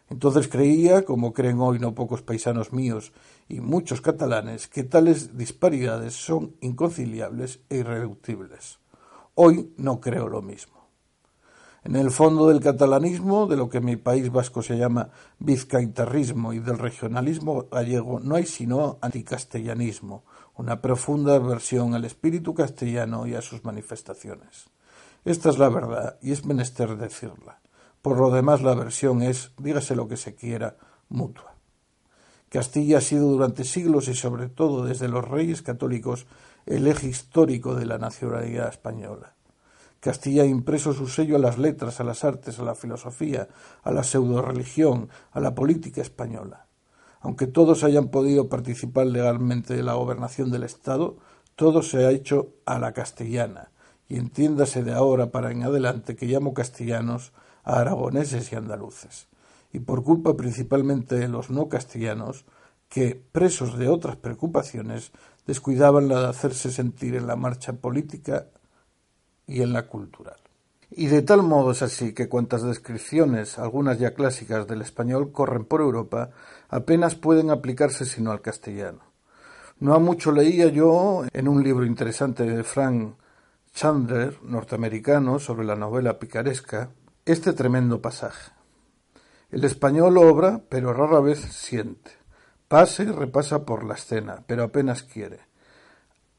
Entonces 0.09 0.47
creía, 0.47 1.03
como 1.03 1.33
creen 1.33 1.59
hoy 1.59 1.79
no 1.79 1.95
pocos 1.95 2.21
paisanos 2.21 2.71
míos 2.71 3.11
y 3.47 3.59
muchos 3.59 4.01
catalanes, 4.01 4.67
que 4.67 4.83
tales 4.83 5.37
disparidades 5.37 6.13
son 6.13 6.55
inconciliables 6.61 7.61
e 7.69 7.77
irreductibles. 7.77 8.79
Hoy 9.33 9.73
no 9.77 9.99
creo 9.99 10.29
lo 10.29 10.41
mismo. 10.41 10.75
En 11.83 11.95
el 11.95 12.09
fondo 12.09 12.47
del 12.47 12.61
catalanismo, 12.61 13.45
de 13.45 13.57
lo 13.57 13.69
que 13.69 13.77
en 13.77 13.85
mi 13.85 13.95
país 13.95 14.31
vasco 14.31 14.63
se 14.63 14.75
llama 14.75 15.09
vizcaitarrismo 15.37 16.51
y 16.53 16.59
del 16.59 16.79
regionalismo 16.79 17.67
gallego, 17.69 18.19
no 18.19 18.35
hay 18.35 18.45
sino 18.45 18.97
anticastellanismo, 19.01 20.23
una 20.55 20.81
profunda 20.81 21.35
aversión 21.35 21.93
al 21.93 22.05
espíritu 22.05 22.55
castellano 22.55 23.27
y 23.27 23.35
a 23.35 23.41
sus 23.41 23.63
manifestaciones. 23.63 24.65
Esta 25.25 25.49
es 25.49 25.59
la 25.59 25.69
verdad, 25.69 26.17
y 26.21 26.31
es 26.31 26.45
menester 26.45 26.97
decirla. 26.97 27.59
Por 28.05 28.19
lo 28.19 28.29
demás, 28.29 28.61
la 28.61 28.73
aversión 28.73 29.23
es, 29.23 29.51
dígase 29.57 29.95
lo 29.95 30.07
que 30.07 30.15
se 30.15 30.35
quiera, 30.35 30.77
mutua. 31.09 31.55
Castilla 32.49 32.99
ha 32.99 33.01
sido 33.01 33.25
durante 33.31 33.63
siglos 33.63 34.07
y 34.09 34.13
sobre 34.13 34.47
todo 34.47 34.85
desde 34.85 35.07
los 35.07 35.27
reyes 35.27 35.63
católicos 35.63 36.27
el 36.67 36.85
eje 36.85 37.07
histórico 37.07 37.73
de 37.73 37.87
la 37.87 37.97
nacionalidad 37.97 38.69
española. 38.69 39.33
Castilla 39.99 40.43
ha 40.43 40.45
impreso 40.45 40.93
su 40.93 41.07
sello 41.07 41.37
a 41.37 41.39
las 41.39 41.57
letras, 41.57 41.99
a 41.99 42.03
las 42.03 42.23
artes, 42.23 42.59
a 42.59 42.63
la 42.63 42.75
filosofía, 42.75 43.47
a 43.81 43.89
la 43.89 44.03
pseudo-religión, 44.03 45.09
a 45.31 45.39
la 45.39 45.55
política 45.55 46.03
española. 46.03 46.67
Aunque 47.21 47.47
todos 47.47 47.83
hayan 47.83 48.09
podido 48.09 48.49
participar 48.49 49.07
legalmente 49.07 49.75
de 49.75 49.81
la 49.81 49.95
gobernación 49.95 50.51
del 50.51 50.61
Estado, 50.61 51.17
todo 51.55 51.81
se 51.81 52.05
ha 52.05 52.11
hecho 52.11 52.49
a 52.67 52.77
la 52.77 52.91
castellana, 52.91 53.71
y 54.07 54.17
entiéndase 54.17 54.83
de 54.83 54.93
ahora 54.93 55.31
para 55.31 55.49
en 55.49 55.63
adelante 55.63 56.15
que 56.15 56.27
llamo 56.27 56.53
castellanos 56.53 57.33
a 57.65 57.79
aragoneses 57.79 58.51
y 58.51 58.55
andaluces, 58.55 59.27
y 59.73 59.79
por 59.79 60.03
culpa 60.03 60.37
principalmente 60.37 61.15
de 61.15 61.27
los 61.27 61.49
no 61.49 61.67
castellanos, 61.67 62.45
que, 62.87 63.21
presos 63.31 63.77
de 63.77 63.89
otras 63.89 64.15
preocupaciones, 64.15 65.11
descuidaban 65.45 66.07
la 66.07 66.21
de 66.21 66.27
hacerse 66.27 66.71
sentir 66.71 67.15
en 67.15 67.27
la 67.27 67.35
marcha 67.35 67.73
política 67.73 68.47
y 69.47 69.61
en 69.61 69.73
la 69.73 69.87
cultural. 69.87 70.37
Y 70.91 71.07
de 71.07 71.23
tal 71.23 71.43
modo 71.43 71.71
es 71.71 71.81
así 71.81 72.13
que 72.13 72.29
cuantas 72.29 72.63
descripciones, 72.63 73.59
algunas 73.59 73.99
ya 73.99 74.13
clásicas 74.13 74.67
del 74.67 74.81
español, 74.81 75.31
corren 75.31 75.65
por 75.65 75.81
Europa, 75.81 76.29
apenas 76.69 77.15
pueden 77.15 77.49
aplicarse 77.49 78.05
sino 78.05 78.31
al 78.31 78.41
castellano. 78.41 78.99
No 79.79 79.93
ha 79.93 79.99
mucho 79.99 80.31
leía 80.31 80.67
yo 80.67 81.25
en 81.33 81.47
un 81.47 81.63
libro 81.63 81.85
interesante 81.85 82.43
de 82.43 82.63
Frank 82.63 83.15
Chandler, 83.73 84.39
norteamericano, 84.43 85.37
sobre 85.39 85.65
la 85.65 85.75
novela 85.75 86.17
picaresca, 86.17 86.91
este 87.25 87.53
tremendo 87.53 88.01
pasaje. 88.03 88.51
El 89.49 89.63
español 89.63 90.17
obra, 90.17 90.61
pero 90.69 90.93
rara 90.93 91.19
vez 91.19 91.39
siente. 91.39 92.11
Pasa 92.67 93.01
y 93.01 93.07
repasa 93.07 93.65
por 93.65 93.83
la 93.83 93.95
escena, 93.95 94.43
pero 94.45 94.63
apenas 94.63 95.01
quiere. 95.01 95.39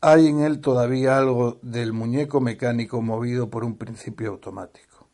Hay 0.01 0.29
en 0.29 0.41
él 0.41 0.61
todavía 0.61 1.19
algo 1.19 1.59
del 1.63 1.93
muñeco 1.93 2.41
mecánico 2.41 3.03
movido 3.03 3.51
por 3.51 3.65
un 3.65 3.77
principio 3.77 4.31
automático. 4.31 5.09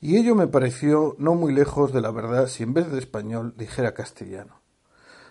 Y 0.00 0.16
ello 0.16 0.36
me 0.36 0.46
pareció 0.46 1.16
no 1.18 1.34
muy 1.34 1.52
lejos 1.52 1.92
de 1.92 2.00
la 2.00 2.12
verdad 2.12 2.46
si 2.46 2.62
en 2.62 2.74
vez 2.74 2.92
de 2.92 2.98
español 2.98 3.54
dijera 3.56 3.94
castellano. 3.94 4.60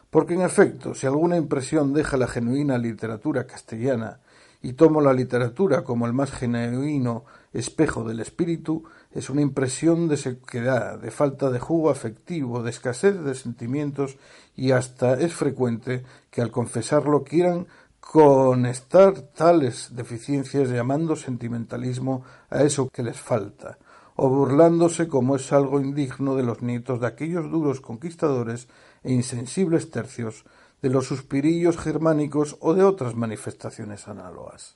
Porque 0.09 0.33
en 0.33 0.41
efecto, 0.41 0.93
si 0.93 1.07
alguna 1.07 1.37
impresión 1.37 1.93
deja 1.93 2.17
la 2.17 2.27
genuina 2.27 2.77
literatura 2.77 3.47
castellana, 3.47 4.19
y 4.63 4.73
tomo 4.73 5.01
la 5.01 5.13
literatura 5.13 5.83
como 5.83 6.07
el 6.07 6.13
más 6.13 6.31
genuino 6.31 7.25
espejo 7.51 8.05
del 8.05 8.21
espíritu, 8.21 8.85
es 9.13 9.29
una 9.29 9.41
impresión 9.41 10.07
de 10.07 10.17
sequedad, 10.17 10.99
de 10.99 11.11
falta 11.11 11.49
de 11.51 11.59
jugo 11.59 11.89
afectivo, 11.89 12.63
de 12.63 12.71
escasez 12.71 13.23
de 13.23 13.35
sentimientos 13.35 14.17
y 14.55 14.71
hasta 14.71 15.13
es 15.19 15.33
frecuente 15.33 16.03
que 16.31 16.41
al 16.41 16.51
confesarlo 16.51 17.23
quieran 17.23 17.67
conectar 17.99 19.13
tales 19.21 19.95
deficiencias 19.95 20.69
llamando 20.69 21.15
sentimentalismo 21.15 22.23
a 22.49 22.63
eso 22.63 22.89
que 22.89 23.03
les 23.03 23.19
falta, 23.19 23.77
o 24.15 24.29
burlándose 24.29 25.07
como 25.07 25.35
es 25.35 25.53
algo 25.53 25.79
indigno 25.79 26.35
de 26.35 26.43
los 26.43 26.61
nietos 26.61 26.99
de 26.99 27.07
aquellos 27.07 27.49
duros 27.49 27.81
conquistadores 27.81 28.67
e 29.03 29.13
insensibles 29.13 29.89
tercios, 29.89 30.43
de 30.81 30.89
los 30.89 31.07
suspirillos 31.07 31.77
germánicos 31.77 32.57
o 32.59 32.73
de 32.73 32.83
otras 32.83 33.15
manifestaciones 33.15 34.09
análogas. 34.09 34.75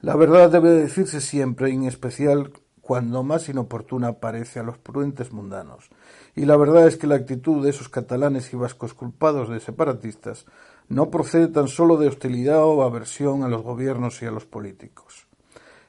La 0.00 0.16
verdad 0.16 0.50
debe 0.50 0.70
decirse 0.70 1.22
siempre, 1.22 1.70
en 1.70 1.84
especial 1.84 2.52
cuando 2.84 3.22
más 3.22 3.48
inoportuna 3.48 4.12
parece 4.20 4.60
a 4.60 4.62
los 4.62 4.76
prudentes 4.76 5.32
mundanos, 5.32 5.88
y 6.36 6.44
la 6.44 6.56
verdad 6.58 6.86
es 6.86 6.98
que 6.98 7.06
la 7.06 7.14
actitud 7.14 7.64
de 7.64 7.70
esos 7.70 7.88
catalanes 7.88 8.52
y 8.52 8.56
vascos 8.56 8.92
culpados 8.92 9.48
de 9.48 9.58
separatistas 9.58 10.44
no 10.88 11.10
procede 11.10 11.48
tan 11.48 11.68
solo 11.68 11.96
de 11.96 12.08
hostilidad 12.08 12.62
o 12.62 12.82
aversión 12.82 13.42
a 13.42 13.48
los 13.48 13.62
gobiernos 13.62 14.20
y 14.20 14.26
a 14.26 14.30
los 14.30 14.44
políticos. 14.44 15.26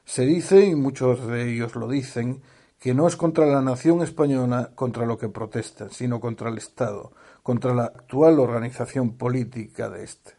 Se 0.06 0.24
dice, 0.24 0.64
y 0.64 0.74
muchos 0.74 1.26
de 1.26 1.52
ellos 1.52 1.76
lo 1.76 1.86
dicen, 1.86 2.40
que 2.78 2.94
no 2.94 3.06
es 3.06 3.16
contra 3.16 3.44
la 3.44 3.60
nación 3.60 4.00
española 4.00 4.70
contra 4.74 5.04
lo 5.04 5.18
que 5.18 5.28
protestan, 5.28 5.90
sino 5.90 6.18
contra 6.18 6.48
el 6.48 6.56
Estado, 6.56 7.12
contra 7.42 7.74
la 7.74 7.84
actual 7.84 8.38
organización 8.38 9.18
política 9.18 9.90
de 9.90 10.04
éste. 10.04 10.32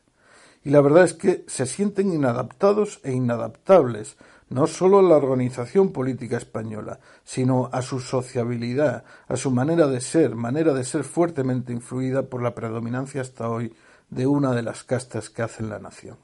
Y 0.63 0.71
la 0.71 0.81
verdad 0.81 1.03
es 1.03 1.13
que 1.13 1.45
se 1.47 1.65
sienten 1.65 2.11
inadaptados 2.11 2.99
e 3.03 3.13
inadaptables, 3.13 4.17
no 4.49 4.67
solo 4.67 4.99
a 4.99 5.03
la 5.03 5.17
organización 5.17 5.91
política 5.91 6.37
española, 6.37 6.99
sino 7.23 7.69
a 7.73 7.81
su 7.81 7.99
sociabilidad, 7.99 9.03
a 9.27 9.35
su 9.35 9.51
manera 9.51 9.87
de 9.87 9.99
ser, 9.99 10.35
manera 10.35 10.73
de 10.73 10.83
ser 10.83 11.03
fuertemente 11.03 11.73
influida 11.73 12.23
por 12.23 12.41
la 12.41 12.55
predominancia 12.55 13.21
hasta 13.21 13.49
hoy 13.49 13.73
de 14.09 14.25
una 14.25 14.53
de 14.53 14.61
las 14.61 14.83
castas 14.83 15.29
que 15.29 15.41
hacen 15.41 15.69
la 15.69 15.79
nación. 15.79 16.17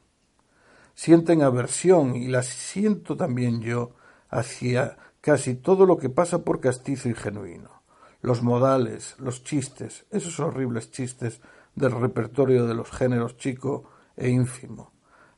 Sienten 0.95 1.41
aversión, 1.41 2.15
y 2.15 2.27
la 2.27 2.43
siento 2.43 3.17
también 3.17 3.61
yo, 3.61 3.91
hacia 4.29 4.97
casi 5.21 5.55
todo 5.55 5.85
lo 5.85 5.97
que 5.97 6.09
pasa 6.09 6.43
por 6.43 6.59
castizo 6.59 7.09
y 7.09 7.15
genuino. 7.15 7.83
Los 8.21 8.41
modales, 8.41 9.15
los 9.19 9.43
chistes, 9.43 10.05
esos 10.11 10.39
horribles 10.39 10.91
chistes 10.91 11.41
del 11.75 11.91
repertorio 11.91 12.67
de 12.67 12.73
los 12.73 12.89
géneros 12.89 13.37
chico 13.37 13.83
e 14.15 14.29
ínfimo. 14.29 14.92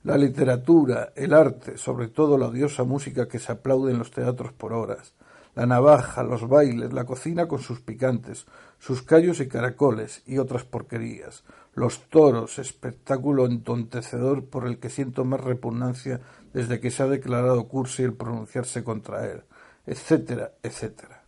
La 0.06 0.20
literatura, 0.20 1.14
el 1.16 1.34
arte, 1.34 1.80
sobre 1.80 2.10
todo 2.10 2.38
la 2.38 2.50
odiosa 2.50 2.84
música 2.84 3.28
que 3.28 3.40
se 3.40 3.52
aplaude 3.52 3.92
en 3.92 3.98
los 3.98 4.12
teatros 4.12 4.54
por 4.54 4.72
horas, 4.72 5.16
la 5.56 5.66
navaja, 5.66 6.22
los 6.22 6.48
bailes, 6.48 6.94
la 6.94 7.06
cocina 7.06 7.48
con 7.48 7.60
sus 7.60 7.82
picantes, 7.82 8.46
sus 8.78 9.02
callos 9.02 9.40
y 9.40 9.48
caracoles 9.48 10.22
y 10.28 10.38
otras 10.38 10.64
porquerías, 10.64 11.44
los 11.74 12.08
toros, 12.08 12.60
espectáculo 12.60 13.48
entontecedor 13.48 14.46
por 14.46 14.68
el 14.68 14.78
que 14.78 14.92
siento 14.92 15.26
más 15.26 15.42
repugnancia 15.42 16.22
desde 16.54 16.80
que 16.80 16.92
se 16.92 17.02
ha 17.02 17.08
declarado 17.08 17.68
cursi 17.68 18.04
el 18.04 18.14
pronunciarse 18.14 18.84
contra 18.84 19.26
él, 19.26 19.42
etcétera, 19.88 20.52
etcétera. 20.62 21.24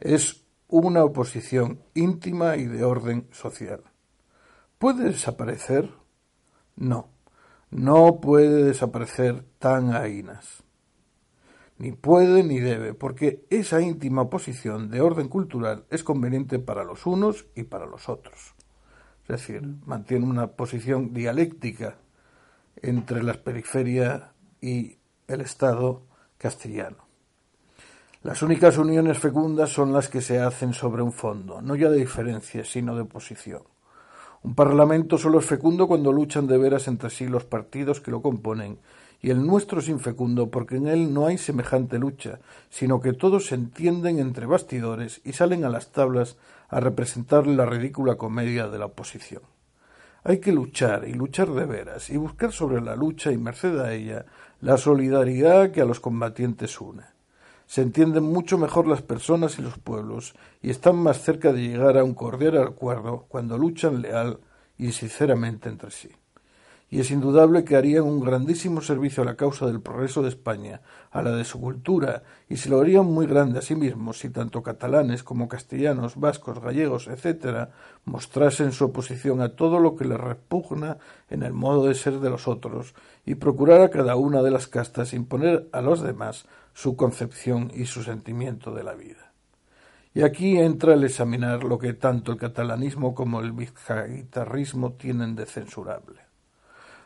Es 0.00 0.42
una 0.66 1.04
oposición 1.04 1.78
íntima 1.94 2.56
y 2.56 2.64
de 2.64 2.82
orden 2.82 3.28
social. 3.30 3.84
¿Puede 4.78 5.04
desaparecer? 5.04 5.88
No, 6.74 7.10
no 7.70 8.20
puede 8.20 8.64
desaparecer 8.64 9.44
tan 9.58 9.94
ainas 9.94 10.64
ni 11.80 11.92
puede 11.92 12.44
ni 12.44 12.60
debe, 12.60 12.92
porque 12.92 13.46
esa 13.48 13.80
íntima 13.80 14.28
posición 14.28 14.90
de 14.90 15.00
orden 15.00 15.28
cultural 15.28 15.86
es 15.88 16.04
conveniente 16.04 16.58
para 16.58 16.84
los 16.84 17.06
unos 17.06 17.46
y 17.54 17.62
para 17.62 17.86
los 17.86 18.10
otros. 18.10 18.54
Es 19.22 19.28
decir, 19.28 19.62
mantiene 19.86 20.26
una 20.26 20.48
posición 20.48 21.14
dialéctica 21.14 21.96
entre 22.76 23.22
la 23.22 23.32
periferia 23.32 24.34
y 24.60 24.98
el 25.26 25.40
Estado 25.40 26.02
castellano. 26.36 27.08
Las 28.24 28.42
únicas 28.42 28.76
uniones 28.76 29.18
fecundas 29.18 29.70
son 29.70 29.94
las 29.94 30.10
que 30.10 30.20
se 30.20 30.38
hacen 30.38 30.74
sobre 30.74 31.00
un 31.00 31.12
fondo, 31.12 31.62
no 31.62 31.76
ya 31.76 31.88
de 31.88 31.96
diferencia, 31.96 32.62
sino 32.62 32.94
de 32.94 33.06
posición. 33.06 33.62
Un 34.42 34.54
parlamento 34.54 35.18
solo 35.18 35.38
es 35.38 35.44
fecundo 35.44 35.86
cuando 35.86 36.12
luchan 36.12 36.46
de 36.46 36.56
veras 36.56 36.88
entre 36.88 37.10
sí 37.10 37.26
los 37.26 37.44
partidos 37.44 38.00
que 38.00 38.10
lo 38.10 38.22
componen 38.22 38.78
y 39.20 39.30
el 39.30 39.44
nuestro 39.44 39.80
es 39.80 39.88
infecundo 39.88 40.50
porque 40.50 40.76
en 40.76 40.86
él 40.86 41.12
no 41.12 41.26
hay 41.26 41.36
semejante 41.36 41.98
lucha, 41.98 42.40
sino 42.70 43.00
que 43.00 43.12
todos 43.12 43.46
se 43.46 43.54
entienden 43.54 44.18
entre 44.18 44.46
bastidores 44.46 45.20
y 45.24 45.34
salen 45.34 45.64
a 45.64 45.68
las 45.68 45.92
tablas 45.92 46.38
a 46.70 46.80
representar 46.80 47.46
la 47.46 47.66
ridícula 47.66 48.14
comedia 48.14 48.68
de 48.68 48.78
la 48.78 48.86
oposición. 48.86 49.42
Hay 50.24 50.38
que 50.38 50.52
luchar 50.52 51.06
y 51.06 51.12
luchar 51.12 51.50
de 51.50 51.66
veras 51.66 52.08
y 52.08 52.16
buscar 52.16 52.52
sobre 52.52 52.80
la 52.80 52.96
lucha 52.96 53.32
y 53.32 53.36
merced 53.36 53.78
a 53.78 53.92
ella 53.92 54.24
la 54.60 54.78
solidaridad 54.78 55.70
que 55.70 55.82
a 55.82 55.86
los 55.86 56.00
combatientes 56.00 56.80
une. 56.80 57.19
Se 57.70 57.82
entienden 57.82 58.24
mucho 58.24 58.58
mejor 58.58 58.88
las 58.88 59.00
personas 59.00 59.60
y 59.60 59.62
los 59.62 59.78
pueblos 59.78 60.34
y 60.60 60.70
están 60.70 60.96
más 60.96 61.22
cerca 61.22 61.52
de 61.52 61.62
llegar 61.62 61.98
a 61.98 62.02
un 62.02 62.14
cordial 62.14 62.58
acuerdo 62.58 63.26
cuando 63.28 63.56
luchan 63.58 64.02
leal 64.02 64.40
y 64.76 64.90
sinceramente 64.90 65.68
entre 65.68 65.92
sí. 65.92 66.08
Y 66.88 66.98
es 66.98 67.12
indudable 67.12 67.62
que 67.62 67.76
harían 67.76 68.02
un 68.02 68.24
grandísimo 68.24 68.80
servicio 68.80 69.22
a 69.22 69.26
la 69.26 69.36
causa 69.36 69.66
del 69.66 69.80
progreso 69.80 70.20
de 70.20 70.30
España, 70.30 70.80
a 71.12 71.22
la 71.22 71.30
de 71.30 71.44
su 71.44 71.60
cultura, 71.60 72.24
y 72.48 72.56
se 72.56 72.68
lo 72.68 72.80
harían 72.80 73.06
muy 73.06 73.28
grande 73.28 73.60
a 73.60 73.62
sí 73.62 73.76
mismos 73.76 74.18
si 74.18 74.30
tanto 74.30 74.64
catalanes 74.64 75.22
como 75.22 75.46
castellanos, 75.46 76.16
vascos, 76.16 76.58
gallegos, 76.58 77.06
etcétera, 77.06 77.70
mostrasen 78.04 78.72
su 78.72 78.86
oposición 78.86 79.42
a 79.42 79.54
todo 79.54 79.78
lo 79.78 79.94
que 79.94 80.06
les 80.06 80.18
repugna 80.18 80.98
en 81.28 81.44
el 81.44 81.52
modo 81.52 81.86
de 81.86 81.94
ser 81.94 82.18
de 82.18 82.30
los 82.30 82.48
otros, 82.48 82.96
y 83.24 83.36
procurar 83.36 83.80
a 83.80 83.90
cada 83.90 84.16
una 84.16 84.42
de 84.42 84.50
las 84.50 84.66
castas 84.66 85.14
imponer 85.14 85.68
a 85.70 85.82
los 85.82 86.02
demás 86.02 86.46
su 86.74 86.96
concepción 86.96 87.70
y 87.74 87.86
su 87.86 88.02
sentimiento 88.02 88.72
de 88.72 88.84
la 88.84 88.94
vida. 88.94 89.32
Y 90.12 90.22
aquí 90.22 90.58
entra 90.58 90.94
el 90.94 91.04
examinar 91.04 91.62
lo 91.62 91.78
que 91.78 91.92
tanto 91.92 92.32
el 92.32 92.38
catalanismo 92.38 93.14
como 93.14 93.40
el 93.40 93.52
vizcaítarrismo 93.52 94.92
tienen 94.94 95.36
de 95.36 95.46
censurable. 95.46 96.20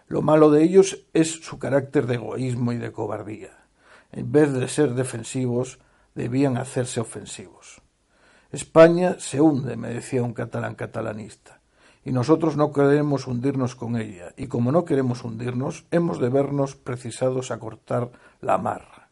Lo 0.06 0.22
malo 0.22 0.50
de 0.50 0.62
ellos 0.62 1.06
es 1.12 1.30
su 1.30 1.58
carácter 1.58 2.06
de 2.06 2.14
egoísmo 2.14 2.72
y 2.72 2.78
de 2.78 2.92
cobardía. 2.92 3.64
En 4.12 4.30
vez 4.32 4.52
de 4.52 4.68
ser 4.68 4.94
defensivos, 4.94 5.78
debían 6.14 6.56
hacerse 6.56 7.00
ofensivos. 7.00 7.82
España 8.50 9.16
se 9.18 9.40
hunde, 9.40 9.76
me 9.76 9.88
decía 9.88 10.22
un 10.22 10.32
catalán 10.32 10.76
catalanista, 10.76 11.60
y 12.04 12.12
nosotros 12.12 12.56
no 12.56 12.72
queremos 12.72 13.26
hundirnos 13.26 13.74
con 13.74 13.96
ella, 13.96 14.32
y 14.36 14.46
como 14.46 14.70
no 14.70 14.84
queremos 14.84 15.24
hundirnos, 15.24 15.86
hemos 15.90 16.20
de 16.20 16.28
vernos 16.28 16.76
precisados 16.76 17.50
a 17.50 17.58
cortar 17.58 18.12
la 18.40 18.58
marra. 18.58 19.03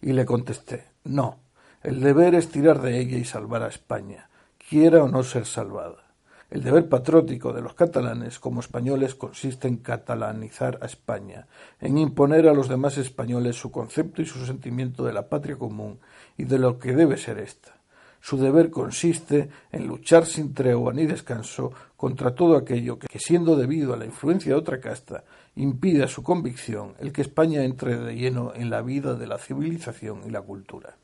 Y 0.00 0.12
le 0.12 0.24
contesté, 0.24 0.86
no, 1.04 1.38
el 1.82 2.00
deber 2.00 2.34
es 2.34 2.48
tirar 2.48 2.80
de 2.80 3.00
ella 3.00 3.18
y 3.18 3.24
salvar 3.24 3.62
a 3.62 3.68
España, 3.68 4.28
quiera 4.68 5.02
o 5.02 5.08
no 5.08 5.22
ser 5.22 5.46
salvada. 5.46 6.08
El 6.50 6.62
deber 6.62 6.88
patriótico 6.88 7.52
de 7.52 7.60
los 7.60 7.74
catalanes 7.74 8.38
como 8.38 8.60
españoles 8.60 9.14
consiste 9.14 9.68
en 9.68 9.76
catalanizar 9.76 10.78
a 10.80 10.86
España, 10.86 11.46
en 11.78 11.98
imponer 11.98 12.48
a 12.48 12.54
los 12.54 12.68
demás 12.68 12.96
españoles 12.96 13.56
su 13.56 13.70
concepto 13.70 14.22
y 14.22 14.26
su 14.26 14.46
sentimiento 14.46 15.04
de 15.04 15.12
la 15.12 15.28
patria 15.28 15.56
común 15.56 15.98
y 16.38 16.44
de 16.44 16.58
lo 16.58 16.78
que 16.78 16.94
debe 16.94 17.18
ser 17.18 17.38
ésta. 17.38 17.76
Su 18.20 18.38
deber 18.38 18.70
consiste 18.70 19.48
en 19.70 19.86
luchar 19.86 20.26
sin 20.26 20.54
tregua 20.54 20.92
ni 20.92 21.06
descanso 21.06 21.72
contra 21.96 22.34
todo 22.34 22.56
aquello 22.56 22.98
que, 22.98 23.18
siendo 23.18 23.54
debido 23.54 23.92
a 23.92 23.96
la 23.96 24.06
influencia 24.06 24.52
de 24.52 24.58
otra 24.58 24.80
casta, 24.80 25.24
impide 25.58 26.04
a 26.04 26.08
su 26.08 26.22
convicción 26.22 26.94
el 27.00 27.12
que 27.12 27.22
España 27.22 27.64
entre 27.64 27.96
de 27.96 28.14
lleno 28.14 28.52
en 28.54 28.70
la 28.70 28.80
vida 28.80 29.14
de 29.14 29.26
la 29.26 29.38
civilización 29.38 30.22
y 30.26 30.30
la 30.30 30.40
cultura. 30.40 30.96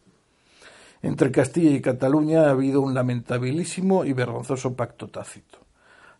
Entre 1.03 1.31
Castilla 1.31 1.71
y 1.71 1.83
Cataluña 1.83 2.47
ha 2.47 2.51
habido 2.51 2.81
un 2.81 2.95
lamentabilísimo 2.95 4.05
y 4.05 4.13
vergonzoso 4.13 4.75
pacto 4.75 5.09
tácito. 5.09 5.59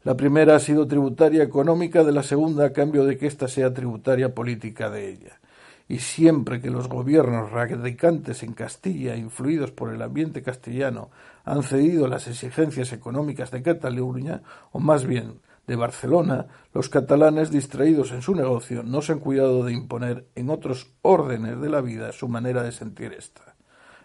La 0.03 0.17
primera 0.17 0.57
ha 0.57 0.61
sido 0.61 0.87
tributaria 0.87 1.43
económica 1.43 2.05
de 2.05 2.13
la 2.13 2.23
segunda 2.23 2.67
a 2.67 2.73
cambio 2.73 3.07
de 3.07 3.17
que 3.17 3.27
ésta 3.27 3.49
sea 3.49 3.73
tributaria 3.73 4.35
política 4.35 4.91
de 4.91 5.09
ella. 5.09 5.41
Y 5.89 5.99
siempre 6.01 6.61
que 6.61 6.71
los 6.71 6.89
gobiernos 6.89 7.51
radicantes 7.53 8.43
en 8.43 8.53
Castilla, 8.53 9.17
influidos 9.17 9.71
por 9.71 9.95
el 9.95 10.03
ambiente 10.03 10.43
castellano, 10.43 11.11
han 11.45 11.63
cedido 11.63 12.09
las 12.09 12.27
exigencias 12.27 12.93
económicas 12.93 13.51
de 13.51 13.63
Cataluña, 13.63 14.43
o 14.73 14.81
más 14.81 15.07
bien 15.07 15.41
de 15.67 15.77
Barcelona, 15.77 16.47
los 16.73 16.89
catalanes 16.89 17.51
distraídos 17.51 18.13
en 18.13 18.23
su 18.23 18.35
negocio 18.35 18.83
no 18.83 19.03
se 19.03 19.13
han 19.13 19.21
cuidado 19.21 19.65
de 19.65 19.73
imponer 19.73 20.29
en 20.35 20.51
otros 20.51 20.93
órdenes 21.03 21.61
de 21.61 21.71
la 21.71 21.81
vida 21.81 22.13
su 22.13 22.29
manera 22.29 22.63
de 22.63 22.73
sentir 22.73 23.13
esta 23.13 23.55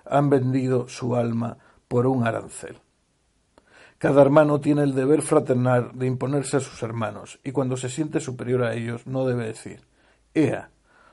han 0.10 0.30
vendido 0.30 0.88
su 0.88 1.16
alma 1.16 1.58
por 1.88 2.08
un 2.08 2.28
arancel. 2.28 2.78
Cada 3.98 4.22
hermano 4.22 4.60
tiene 4.60 4.84
el 4.84 4.96
deber 4.96 5.22
fraternal 5.22 5.92
de 5.94 6.08
imponerse 6.08 6.58
a 6.58 6.62
sus 6.62 6.82
hermanos, 6.84 7.40
y 7.44 7.52
cuando 7.52 7.78
se 7.78 7.90
siente 7.90 8.20
superior 8.20 8.64
a 8.64 8.74
ellos 8.74 9.06
no 9.06 9.26
debe 9.26 9.46
decir 9.46 9.82
Ea, 10.34 10.72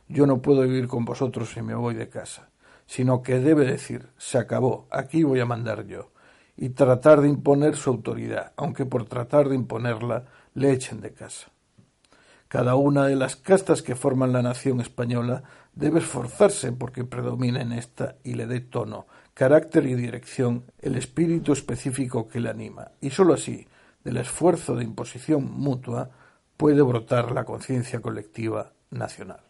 yo 0.09 0.27
no 0.27 0.41
puedo 0.41 0.63
vivir 0.63 0.87
con 0.87 1.05
vosotros 1.05 1.51
si 1.51 1.63
me 1.63 1.75
voy 1.75 1.95
de 1.95 2.09
casa, 2.09 2.51
sino 2.87 3.23
que 3.23 3.41
debe 3.41 3.65
decir 3.67 4.09
se 4.17 4.39
acabó, 4.39 4.87
aquí 4.91 5.25
voy 5.25 5.41
a 5.41 5.47
mandar 5.47 5.87
yo, 5.87 6.13
y 6.57 6.71
tratar 6.71 7.21
de 7.21 7.29
imponer 7.29 7.77
su 7.77 7.91
autoridad, 7.91 8.53
aunque 8.57 8.87
por 8.87 9.05
tratar 9.05 9.49
de 9.49 9.57
imponerla 9.57 10.27
le 10.57 10.73
echen 10.73 11.01
de 11.01 11.13
casa. 11.13 11.49
Cada 12.49 12.77
una 12.77 13.07
de 13.07 13.15
las 13.15 13.37
castas 13.37 13.83
que 13.83 13.95
forman 13.95 14.33
la 14.33 14.43
nación 14.43 14.81
española 14.81 15.43
debe 15.75 16.01
esforzarse 16.01 16.73
porque 16.73 17.05
predomine 17.05 17.61
en 17.61 17.73
esta 17.73 18.17
y 18.25 18.35
le 18.35 18.47
dé 18.47 18.61
tono, 18.61 19.07
carácter 19.35 19.85
y 19.87 19.95
dirección 19.95 20.65
el 20.81 20.97
espíritu 20.97 21.53
específico 21.53 22.27
que 22.27 22.41
le 22.41 22.49
anima, 22.49 22.93
y 23.03 23.11
sólo 23.11 23.35
así, 23.35 23.69
del 24.03 24.17
esfuerzo 24.17 24.75
de 24.75 24.85
imposición 24.85 25.45
mutua, 25.45 26.11
puede 26.57 26.81
brotar 26.81 27.33
la 27.33 27.45
conciencia 27.45 28.01
colectiva 28.01 28.73
nacional. 28.91 29.41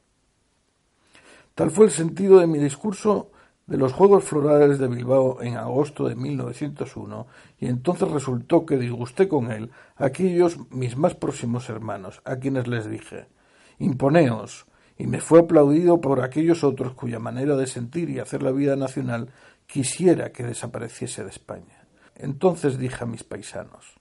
Tal 1.55 1.71
fue 1.71 1.87
el 1.87 1.93
sentido 1.93 2.41
de 2.41 2.49
mi 2.49 2.59
discurso 2.59 3.31
de 3.67 3.77
los 3.77 3.93
Juegos 3.93 4.25
Florales 4.25 4.79
de 4.79 4.89
Bilbao 4.89 5.43
en 5.43 5.57
agosto 5.57 6.09
de 6.09 6.15
1901, 6.15 7.27
y 7.59 7.67
entonces 7.67 8.09
resultó 8.11 8.65
que 8.65 8.77
disgusté 8.77 9.29
con 9.29 9.51
él 9.51 9.71
a 9.97 10.07
aquellos 10.07 10.59
mis 10.71 10.97
más 10.97 11.15
próximos 11.15 11.69
hermanos, 11.69 12.23
a 12.25 12.37
quienes 12.37 12.67
les 12.69 12.89
dije 12.89 13.29
Imponeos, 13.79 14.67
y 14.97 15.07
me 15.07 15.21
fue 15.21 15.41
aplaudido 15.41 16.01
por 16.01 16.23
aquellos 16.23 16.65
otros 16.65 16.95
cuya 16.95 17.19
manera 17.19 17.57
de 17.57 17.67
sentir 17.67 18.09
y 18.09 18.19
hacer 18.19 18.43
la 18.43 18.53
vida 18.53 18.77
nacional 18.77 19.31
quisiera 19.67 20.31
que 20.31 20.45
desapareciese 20.45 21.25
de 21.25 21.31
España. 21.31 21.87
Entonces 22.15 22.79
dije 22.79 23.05
a 23.05 23.07
mis 23.07 23.25
paisanos 23.25 23.97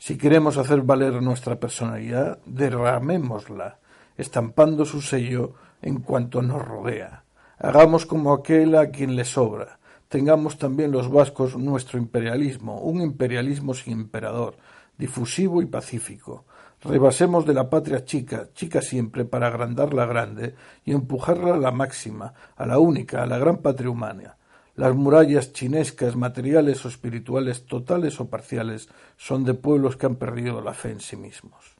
si 0.00 0.16
queremos 0.16 0.56
hacer 0.56 0.80
valer 0.80 1.20
nuestra 1.20 1.60
personalidad, 1.60 2.38
derramémosla, 2.46 3.80
estampando 4.16 4.86
su 4.86 5.02
sello 5.02 5.52
en 5.82 6.00
cuanto 6.00 6.40
nos 6.40 6.66
rodea. 6.66 7.24
Hagamos 7.60 8.06
como 8.06 8.32
aquel 8.32 8.74
a 8.74 8.90
quien 8.90 9.14
le 9.14 9.24
sobra. 9.24 9.78
Tengamos 10.08 10.58
también 10.58 10.90
los 10.90 11.08
vascos 11.08 11.56
nuestro 11.56 11.98
imperialismo, 11.98 12.80
un 12.80 13.00
imperialismo 13.00 13.74
sin 13.74 13.92
emperador, 13.92 14.56
difusivo 14.98 15.62
y 15.62 15.66
pacífico, 15.66 16.44
Rebasemos 16.82 17.44
de 17.44 17.52
la 17.52 17.68
patria 17.68 18.06
chica, 18.06 18.48
chica 18.54 18.80
siempre, 18.80 19.26
para 19.26 19.48
agrandar 19.48 19.92
la 19.92 20.06
grande 20.06 20.54
y 20.82 20.92
empujarla 20.92 21.54
a 21.54 21.58
la 21.58 21.72
máxima, 21.72 22.32
a 22.56 22.64
la 22.64 22.78
única, 22.78 23.22
a 23.22 23.26
la 23.26 23.36
gran 23.36 23.58
patria 23.58 23.90
humana. 23.90 24.38
Las 24.76 24.94
murallas 24.94 25.52
chinescas, 25.52 26.16
materiales 26.16 26.82
o 26.86 26.88
espirituales, 26.88 27.66
totales 27.66 28.18
o 28.18 28.30
parciales, 28.30 28.88
son 29.18 29.44
de 29.44 29.52
pueblos 29.52 29.98
que 29.98 30.06
han 30.06 30.16
perdido 30.16 30.62
la 30.62 30.72
fe 30.72 30.90
en 30.90 31.00
sí 31.00 31.16
mismos. 31.16 31.76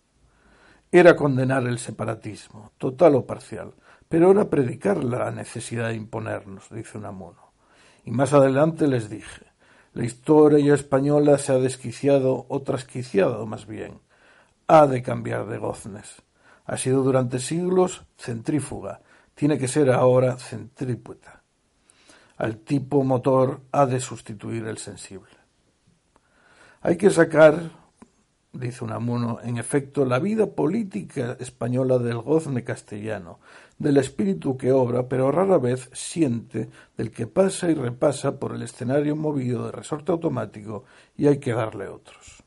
Era 0.92 1.16
condenar 1.16 1.66
el 1.66 1.78
separatismo, 1.78 2.72
total 2.76 3.14
o 3.14 3.24
parcial, 3.24 3.72
pero 4.10 4.32
era 4.32 4.50
predicar 4.50 5.04
la 5.04 5.30
necesidad 5.30 5.88
de 5.88 5.94
imponernos, 5.94 6.68
dice 6.68 6.98
Unamuno. 6.98 7.52
Y 8.04 8.10
más 8.10 8.32
adelante 8.32 8.88
les 8.88 9.08
dije, 9.08 9.46
la 9.92 10.04
historia 10.04 10.74
española 10.74 11.38
se 11.38 11.52
ha 11.52 11.58
desquiciado 11.58 12.44
o 12.48 12.60
trasquiciado 12.60 13.46
más 13.46 13.66
bien 13.66 14.00
ha 14.66 14.86
de 14.88 15.02
cambiar 15.02 15.46
de 15.46 15.58
goznes. 15.58 16.22
Ha 16.64 16.76
sido 16.76 17.02
durante 17.02 17.38
siglos 17.38 18.04
centrífuga, 18.16 19.00
tiene 19.34 19.58
que 19.58 19.66
ser 19.66 19.90
ahora 19.90 20.36
centrípeta. 20.36 21.42
Al 22.36 22.58
tipo 22.58 23.02
motor 23.04 23.60
ha 23.70 23.86
de 23.86 24.00
sustituir 24.00 24.66
el 24.66 24.78
sensible. 24.78 25.34
Hay 26.82 26.96
que 26.96 27.10
sacar, 27.10 27.70
dice 28.52 28.84
Unamuno, 28.84 29.38
en 29.42 29.58
efecto, 29.58 30.04
la 30.04 30.18
vida 30.18 30.46
política 30.46 31.36
española 31.38 31.98
del 31.98 32.18
gozne 32.18 32.64
castellano, 32.64 33.38
del 33.80 33.96
espíritu 33.96 34.58
que 34.58 34.72
obra, 34.72 35.08
pero 35.08 35.32
rara 35.32 35.56
vez 35.56 35.88
siente, 35.94 36.68
del 36.98 37.10
que 37.10 37.26
pasa 37.26 37.70
y 37.70 37.74
repasa 37.74 38.38
por 38.38 38.54
el 38.54 38.62
escenario 38.62 39.16
movido 39.16 39.64
de 39.64 39.72
resorte 39.72 40.12
automático, 40.12 40.84
y 41.16 41.26
hay 41.28 41.38
que 41.38 41.54
darle 41.54 41.88
otros. 41.88 42.44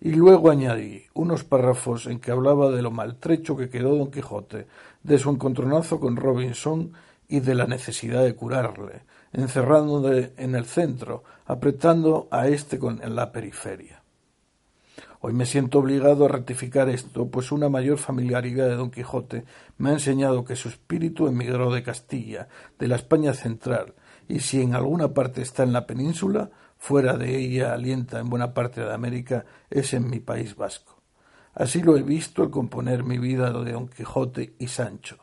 Y 0.00 0.12
luego 0.12 0.50
añadí 0.50 1.02
unos 1.14 1.42
párrafos 1.42 2.06
en 2.06 2.20
que 2.20 2.30
hablaba 2.30 2.70
de 2.70 2.82
lo 2.82 2.92
maltrecho 2.92 3.56
que 3.56 3.68
quedó 3.68 3.96
don 3.96 4.12
Quijote, 4.12 4.68
de 5.02 5.18
su 5.18 5.30
encontronazo 5.30 5.98
con 5.98 6.14
Robinson 6.14 6.92
y 7.26 7.40
de 7.40 7.56
la 7.56 7.66
necesidad 7.66 8.22
de 8.22 8.36
curarle, 8.36 9.02
encerrándole 9.32 10.32
en 10.36 10.54
el 10.54 10.64
centro, 10.64 11.24
apretando 11.44 12.28
a 12.30 12.46
éste 12.46 12.78
con 12.78 13.02
en 13.02 13.16
la 13.16 13.32
periferia. 13.32 13.97
Hoy 15.20 15.32
me 15.32 15.46
siento 15.46 15.80
obligado 15.80 16.26
a 16.26 16.28
ratificar 16.28 16.88
esto, 16.88 17.26
pues 17.26 17.50
una 17.50 17.68
mayor 17.68 17.98
familiaridad 17.98 18.68
de 18.68 18.76
don 18.76 18.92
Quijote 18.92 19.44
me 19.76 19.90
ha 19.90 19.94
enseñado 19.94 20.44
que 20.44 20.54
su 20.54 20.68
espíritu 20.68 21.26
emigró 21.26 21.72
de 21.72 21.82
Castilla, 21.82 22.46
de 22.78 22.86
la 22.86 22.94
España 22.94 23.34
central, 23.34 23.94
y 24.28 24.40
si 24.40 24.62
en 24.62 24.76
alguna 24.76 25.14
parte 25.14 25.42
está 25.42 25.64
en 25.64 25.72
la 25.72 25.86
península, 25.88 26.50
fuera 26.76 27.16
de 27.16 27.36
ella 27.36 27.72
alienta 27.72 28.20
en 28.20 28.30
buena 28.30 28.54
parte 28.54 28.80
de 28.80 28.94
América, 28.94 29.44
es 29.70 29.92
en 29.92 30.08
mi 30.08 30.20
país 30.20 30.54
vasco. 30.54 31.00
Así 31.52 31.82
lo 31.82 31.96
he 31.96 32.02
visto 32.02 32.42
al 32.42 32.50
componer 32.50 33.02
mi 33.02 33.18
vida 33.18 33.50
de 33.50 33.72
Don 33.72 33.88
Quijote 33.88 34.54
y 34.60 34.68
Sancho, 34.68 35.18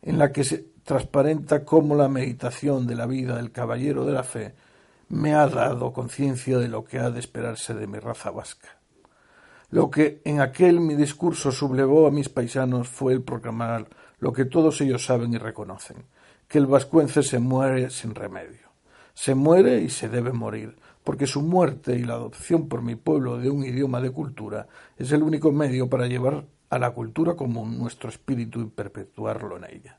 en 0.00 0.16
la 0.16 0.30
que 0.30 0.44
se 0.44 0.64
transparenta 0.84 1.64
cómo 1.64 1.96
la 1.96 2.08
meditación 2.08 2.86
de 2.86 2.94
la 2.94 3.06
vida 3.06 3.34
del 3.34 3.50
caballero 3.50 4.04
de 4.04 4.12
la 4.12 4.22
fe 4.22 4.54
me 5.08 5.34
ha 5.34 5.48
dado 5.48 5.92
conciencia 5.92 6.58
de 6.58 6.68
lo 6.68 6.84
que 6.84 7.00
ha 7.00 7.10
de 7.10 7.18
esperarse 7.18 7.74
de 7.74 7.88
mi 7.88 7.98
raza 7.98 8.30
vasca. 8.30 8.83
Lo 9.74 9.90
que 9.90 10.20
en 10.24 10.40
aquel 10.40 10.78
mi 10.78 10.94
discurso 10.94 11.50
sublevó 11.50 12.06
a 12.06 12.12
mis 12.12 12.28
paisanos 12.28 12.86
fue 12.86 13.12
el 13.12 13.22
proclamar 13.22 13.88
lo 14.20 14.32
que 14.32 14.44
todos 14.44 14.80
ellos 14.80 15.04
saben 15.04 15.34
y 15.34 15.38
reconocen, 15.38 15.96
que 16.46 16.58
el 16.58 16.68
vascuence 16.68 17.24
se 17.24 17.40
muere 17.40 17.90
sin 17.90 18.14
remedio. 18.14 18.68
Se 19.14 19.34
muere 19.34 19.82
y 19.82 19.88
se 19.88 20.08
debe 20.08 20.30
morir, 20.30 20.76
porque 21.02 21.26
su 21.26 21.42
muerte 21.42 21.96
y 21.96 22.04
la 22.04 22.14
adopción 22.14 22.68
por 22.68 22.82
mi 22.82 22.94
pueblo 22.94 23.36
de 23.36 23.50
un 23.50 23.64
idioma 23.64 24.00
de 24.00 24.12
cultura 24.12 24.68
es 24.96 25.10
el 25.10 25.24
único 25.24 25.50
medio 25.50 25.88
para 25.88 26.06
llevar 26.06 26.44
a 26.70 26.78
la 26.78 26.92
cultura 26.92 27.34
común 27.34 27.76
nuestro 27.76 28.10
espíritu 28.10 28.60
y 28.60 28.66
perpetuarlo 28.66 29.56
en 29.56 29.64
ella. 29.64 29.98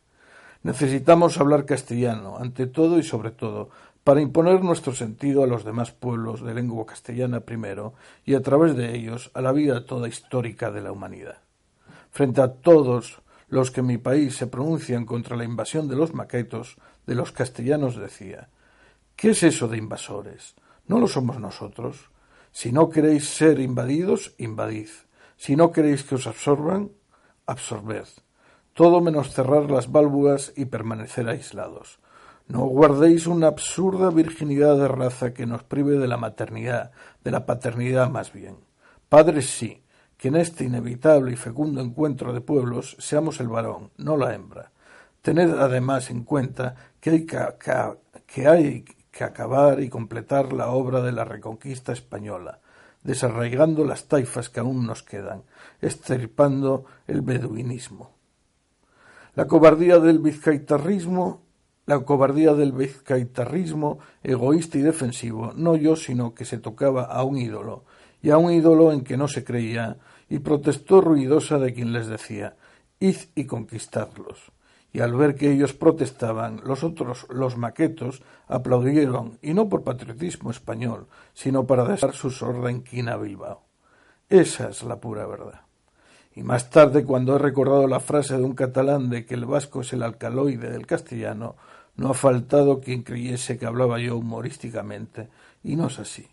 Necesitamos 0.64 1.38
hablar 1.38 1.66
castellano, 1.66 2.38
ante 2.38 2.68
todo 2.68 2.98
y 2.98 3.04
sobre 3.04 3.32
todo, 3.32 3.72
para 4.06 4.22
imponer 4.22 4.64
nuestro 4.64 4.94
sentido 4.94 5.44
a 5.44 5.48
los 5.48 5.66
demás 5.66 5.92
pueblos 5.92 6.44
de 6.44 6.54
lengua 6.54 6.86
castellana 6.86 7.40
primero 7.40 7.96
y 8.24 8.36
a 8.36 8.42
través 8.44 8.76
de 8.76 8.96
ellos 8.96 9.32
a 9.34 9.42
la 9.42 9.52
vida 9.52 9.88
toda 9.88 10.08
histórica 10.08 10.70
de 10.70 10.82
la 10.82 10.92
humanidad. 10.92 11.40
Frente 12.12 12.40
a 12.40 12.54
todos 12.54 13.24
los 13.48 13.72
que 13.72 13.80
en 13.80 13.88
mi 13.88 13.98
país 13.98 14.36
se 14.36 14.46
pronuncian 14.46 15.08
contra 15.08 15.36
la 15.36 15.44
invasión 15.44 15.88
de 15.88 15.96
los 15.96 16.14
maquetos, 16.14 16.78
de 17.08 17.16
los 17.16 17.32
castellanos 17.32 17.96
decía 17.96 18.50
¿Qué 19.16 19.32
es 19.32 19.42
eso 19.42 19.68
de 19.68 19.78
invasores? 19.78 20.54
No 20.86 21.00
lo 21.00 21.08
somos 21.08 21.40
nosotros. 21.40 22.12
Si 22.52 22.72
no 22.72 22.92
queréis 22.92 23.28
ser 23.28 23.60
invadidos, 23.60 24.36
invadid. 24.38 24.90
Si 25.36 25.56
no 25.56 25.72
queréis 25.72 26.04
que 26.04 26.14
os 26.14 26.28
absorban, 26.28 26.92
absorbed. 27.48 28.06
Todo 28.76 29.02
menos 29.02 29.34
cerrar 29.34 29.72
las 29.72 29.92
válvulas 29.92 30.54
y 30.56 30.66
permanecer 30.66 31.28
aislados. 31.28 31.98
No 32.48 32.66
guardéis 32.66 33.26
una 33.26 33.48
absurda 33.48 34.12
virginidad 34.12 34.78
de 34.78 34.88
raza 34.88 35.34
que 35.34 35.46
nos 35.46 35.64
prive 35.64 35.98
de 35.98 36.08
la 36.08 36.18
maternidad, 36.18 36.92
de 37.24 37.32
la 37.32 37.46
paternidad 37.46 38.10
más 38.10 38.32
bien. 38.32 38.58
Padres 39.10 39.50
sí, 39.50 39.84
que 40.18 40.28
en 40.28 40.36
este 40.36 40.64
inevitable 40.64 41.34
y 41.34 41.36
fecundo 41.36 41.82
encuentro 41.82 42.34
de 42.34 42.42
pueblos 42.42 42.96
seamos 43.00 43.40
el 43.40 43.48
varón, 43.48 43.92
no 43.98 44.16
la 44.16 44.34
hembra. 44.34 44.72
Tened 45.22 45.58
además 45.58 46.12
en 46.12 46.24
cuenta 46.24 46.76
que 47.00 47.10
hay 47.10 47.26
que, 47.26 47.40
que 48.28 48.48
hay 48.48 48.86
que 49.12 49.24
acabar 49.24 49.80
y 49.80 49.90
completar 49.90 50.54
la 50.54 50.68
obra 50.70 51.02
de 51.02 51.12
la 51.12 51.26
reconquista 51.26 51.94
española, 51.94 52.60
desarraigando 53.02 53.86
las 53.86 54.06
taifas 54.06 54.50
que 54.50 54.60
aún 54.60 54.86
nos 54.86 55.04
quedan, 55.04 55.44
extirpando 55.82 56.86
el 57.08 57.22
beduinismo. 57.22 58.12
La 59.36 59.48
cobardía 59.48 60.00
del 60.00 60.20
vizcaitarrismo, 60.20 61.45
la 61.86 62.00
cobardía 62.00 62.54
del 62.54 62.72
vizcaitarrismo 62.72 64.00
egoísta 64.24 64.78
y 64.78 64.82
defensivo, 64.82 65.54
no 65.56 65.76
yo, 65.76 65.96
sino 65.96 66.34
que 66.34 66.46
se 66.46 66.58
tocaba 66.58 67.04
a 67.04 67.24
un 67.24 67.38
ídolo, 67.38 67.86
y 68.22 68.32
a 68.32 68.38
un 68.38 68.52
ídolo 68.52 68.92
en 68.92 69.02
que 69.02 69.18
no 69.18 69.28
se 69.28 69.44
creía, 69.44 69.98
y 70.30 70.40
protestó 70.40 71.02
ruidosa 71.02 71.60
de 71.60 71.74
quien 71.74 71.94
les 71.94 72.08
decía, 72.08 72.56
id 73.00 73.18
y 73.36 73.46
conquistadlos 73.46 74.52
y 74.96 75.02
al 75.02 75.14
ver 75.14 75.36
que 75.36 75.52
ellos 75.52 75.74
protestaban, 75.74 76.62
los 76.64 76.86
otros, 76.86 77.28
los 77.30 77.58
maquetos, 77.58 78.24
aplaudieron, 78.48 79.38
y 79.42 79.54
no 79.54 79.68
por 79.68 79.84
patriotismo 79.84 80.52
español, 80.52 81.08
sino 81.34 81.68
para 81.68 81.84
dejar 81.84 82.14
su 82.14 82.32
sorda 82.32 82.72
inquina 82.72 83.12
a 83.12 83.18
Bilbao. 83.18 83.66
Esa 84.30 84.70
es 84.70 84.84
la 84.84 85.02
pura 85.02 85.28
verdad. 85.28 85.64
Y 86.34 86.44
más 86.44 86.70
tarde, 86.70 87.04
cuando 87.04 87.36
he 87.36 87.40
recordado 87.40 87.90
la 87.90 88.00
frase 88.00 88.38
de 88.38 88.44
un 88.46 88.56
catalán 88.56 89.10
de 89.10 89.26
que 89.26 89.34
el 89.34 89.46
vasco 89.46 89.82
es 89.82 89.92
el 89.92 90.02
alcaloide 90.02 90.70
del 90.70 90.88
castellano, 90.88 91.58
no 91.98 92.10
ha 92.10 92.14
faltado 92.14 92.82
quien 92.82 93.04
creyese 93.04 93.58
que 93.58 93.66
hablaba 93.66 94.00
yo 94.00 94.18
humorísticamente, 94.18 95.30
y 95.64 95.76
no 95.76 95.88
es 95.88 96.00
así. 96.00 96.28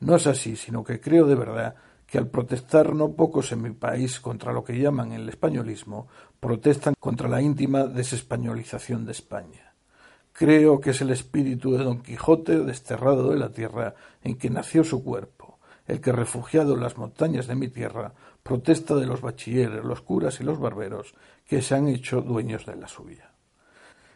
No 0.00 0.16
es 0.16 0.26
así, 0.26 0.56
sino 0.56 0.82
que 0.84 1.00
creo 1.00 1.26
de 1.26 1.34
verdad 1.34 1.74
que 2.06 2.18
al 2.18 2.28
protestar 2.28 2.94
no 2.94 3.12
pocos 3.12 3.52
en 3.52 3.62
mi 3.62 3.70
país 3.70 4.18
contra 4.18 4.52
lo 4.52 4.64
que 4.64 4.78
llaman 4.78 5.12
el 5.12 5.28
españolismo, 5.28 6.08
protestan 6.40 6.94
contra 6.98 7.28
la 7.28 7.40
íntima 7.40 7.84
desespañolización 7.84 9.04
de 9.04 9.12
España. 9.12 9.74
Creo 10.32 10.80
que 10.80 10.90
es 10.90 11.00
el 11.02 11.10
espíritu 11.10 11.72
de 11.72 11.84
Don 11.84 12.00
Quijote 12.00 12.58
desterrado 12.60 13.30
de 13.30 13.38
la 13.38 13.50
tierra 13.50 13.94
en 14.22 14.38
que 14.38 14.50
nació 14.50 14.82
su 14.82 15.04
cuerpo, 15.04 15.58
el 15.86 16.00
que 16.00 16.12
refugiado 16.12 16.74
en 16.74 16.80
las 16.80 16.96
montañas 16.96 17.46
de 17.46 17.56
mi 17.56 17.68
tierra 17.68 18.12
protesta 18.42 18.94
de 18.94 19.06
los 19.06 19.20
bachilleres, 19.20 19.84
los 19.84 20.00
curas 20.00 20.40
y 20.40 20.44
los 20.44 20.58
barberos 20.58 21.14
que 21.46 21.62
se 21.62 21.74
han 21.74 21.88
hecho 21.88 22.22
dueños 22.22 22.64
de 22.64 22.76
la 22.76 22.88
suya. 22.88 23.29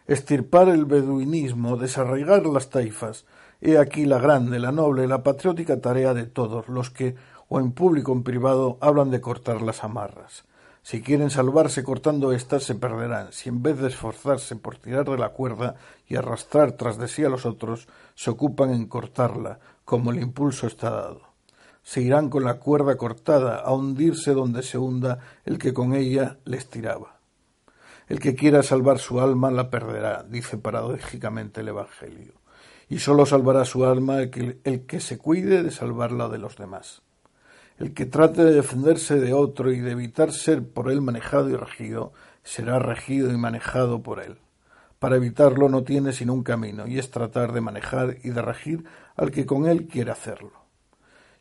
Estirpar 0.06 0.68
el 0.68 0.84
beduinismo, 0.84 1.78
desarraigar 1.78 2.44
las 2.44 2.68
taifas, 2.68 3.24
he 3.62 3.78
aquí 3.78 4.04
la 4.04 4.18
grande, 4.18 4.58
la 4.58 4.70
noble, 4.70 5.06
la 5.08 5.22
patriótica 5.22 5.80
tarea 5.80 6.12
de 6.12 6.26
todos 6.26 6.68
los 6.68 6.90
que, 6.90 7.14
o 7.48 7.58
en 7.58 7.72
público 7.72 8.12
o 8.12 8.14
en 8.14 8.22
privado 8.22 8.76
hablan 8.82 9.10
de 9.10 9.22
cortar 9.22 9.62
las 9.62 9.82
amarras. 9.82 10.44
Si 10.82 11.00
quieren 11.00 11.30
salvarse 11.30 11.82
cortando 11.82 12.32
éstas 12.32 12.64
se 12.64 12.74
perderán, 12.74 13.32
si 13.32 13.48
en 13.48 13.62
vez 13.62 13.78
de 13.78 13.88
esforzarse 13.88 14.56
por 14.56 14.76
tirar 14.76 15.08
de 15.08 15.16
la 15.16 15.30
cuerda 15.30 15.76
y 16.06 16.16
arrastrar 16.16 16.72
tras 16.72 16.98
de 16.98 17.08
sí 17.08 17.24
a 17.24 17.30
los 17.30 17.46
otros, 17.46 17.88
se 18.14 18.28
ocupan 18.28 18.74
en 18.74 18.86
cortarla, 18.86 19.60
como 19.86 20.10
el 20.10 20.20
impulso 20.20 20.66
está 20.66 20.90
dado. 20.90 21.22
Se 21.82 22.02
irán 22.02 22.28
con 22.28 22.44
la 22.44 22.58
cuerda 22.58 22.98
cortada 22.98 23.56
a 23.56 23.72
hundirse 23.72 24.34
donde 24.34 24.62
se 24.62 24.76
hunda 24.76 25.20
el 25.46 25.56
que 25.56 25.72
con 25.72 25.94
ella 25.94 26.36
les 26.44 26.68
tiraba. 26.68 27.13
El 28.06 28.20
que 28.20 28.34
quiera 28.34 28.62
salvar 28.62 28.98
su 28.98 29.20
alma 29.20 29.50
la 29.50 29.70
perderá, 29.70 30.24
dice 30.24 30.58
paradójicamente 30.58 31.62
el 31.62 31.68
Evangelio, 31.68 32.34
y 32.88 32.98
sólo 32.98 33.24
salvará 33.24 33.64
su 33.64 33.84
alma 33.86 34.20
el 34.20 34.30
que, 34.30 34.58
el 34.64 34.84
que 34.84 35.00
se 35.00 35.16
cuide 35.16 35.62
de 35.62 35.70
salvarla 35.70 36.28
de 36.28 36.38
los 36.38 36.56
demás. 36.56 37.02
El 37.78 37.94
que 37.94 38.06
trate 38.06 38.44
de 38.44 38.52
defenderse 38.52 39.18
de 39.18 39.32
otro 39.32 39.72
y 39.72 39.80
de 39.80 39.92
evitar 39.92 40.32
ser 40.32 40.68
por 40.68 40.90
él 40.90 41.00
manejado 41.00 41.48
y 41.48 41.56
regido, 41.56 42.12
será 42.42 42.78
regido 42.78 43.32
y 43.32 43.36
manejado 43.36 44.02
por 44.02 44.22
él. 44.22 44.36
Para 44.98 45.16
evitarlo 45.16 45.68
no 45.68 45.82
tiene 45.82 46.12
sino 46.12 46.34
un 46.34 46.42
camino, 46.42 46.86
y 46.86 46.98
es 46.98 47.10
tratar 47.10 47.52
de 47.52 47.62
manejar 47.62 48.18
y 48.22 48.30
de 48.30 48.42
regir 48.42 48.84
al 49.16 49.30
que 49.30 49.46
con 49.46 49.66
él 49.66 49.86
quiere 49.86 50.10
hacerlo. 50.10 50.63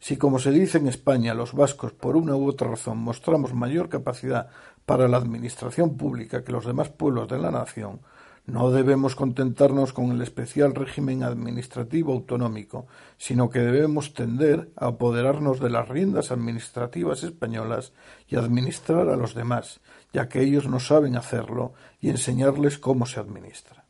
Si, 0.03 0.17
como 0.17 0.37
se 0.37 0.51
dice 0.51 0.79
en 0.79 0.89
España, 0.89 1.33
los 1.33 1.53
vascos 1.53 1.93
por 1.93 2.17
una 2.17 2.35
u 2.35 2.49
otra 2.49 2.67
razón 2.67 2.97
mostramos 2.97 3.53
mayor 3.53 3.87
capacidad 3.87 4.49
para 4.85 5.07
la 5.07 5.15
administración 5.15 5.95
pública 5.95 6.43
que 6.43 6.51
los 6.51 6.65
demás 6.65 6.89
pueblos 6.89 7.29
de 7.29 7.39
la 7.39 7.51
nación, 7.51 8.01
no 8.45 8.69
debemos 8.71 9.15
contentarnos 9.15 9.93
con 9.93 10.11
el 10.11 10.21
especial 10.21 10.75
régimen 10.75 11.23
administrativo 11.23 12.11
autonómico, 12.11 12.85
sino 13.17 13.49
que 13.49 13.59
debemos 13.59 14.13
tender 14.13 14.73
a 14.75 14.87
apoderarnos 14.87 15.61
de 15.61 15.69
las 15.69 15.87
riendas 15.87 16.31
administrativas 16.31 17.23
españolas 17.23 17.93
y 18.27 18.35
administrar 18.35 19.07
a 19.07 19.15
los 19.15 19.33
demás, 19.33 19.79
ya 20.11 20.27
que 20.27 20.41
ellos 20.41 20.67
no 20.67 20.81
saben 20.81 21.15
hacerlo, 21.15 21.75
y 22.01 22.09
enseñarles 22.09 22.77
cómo 22.77 23.05
se 23.05 23.21
administra. 23.21 23.82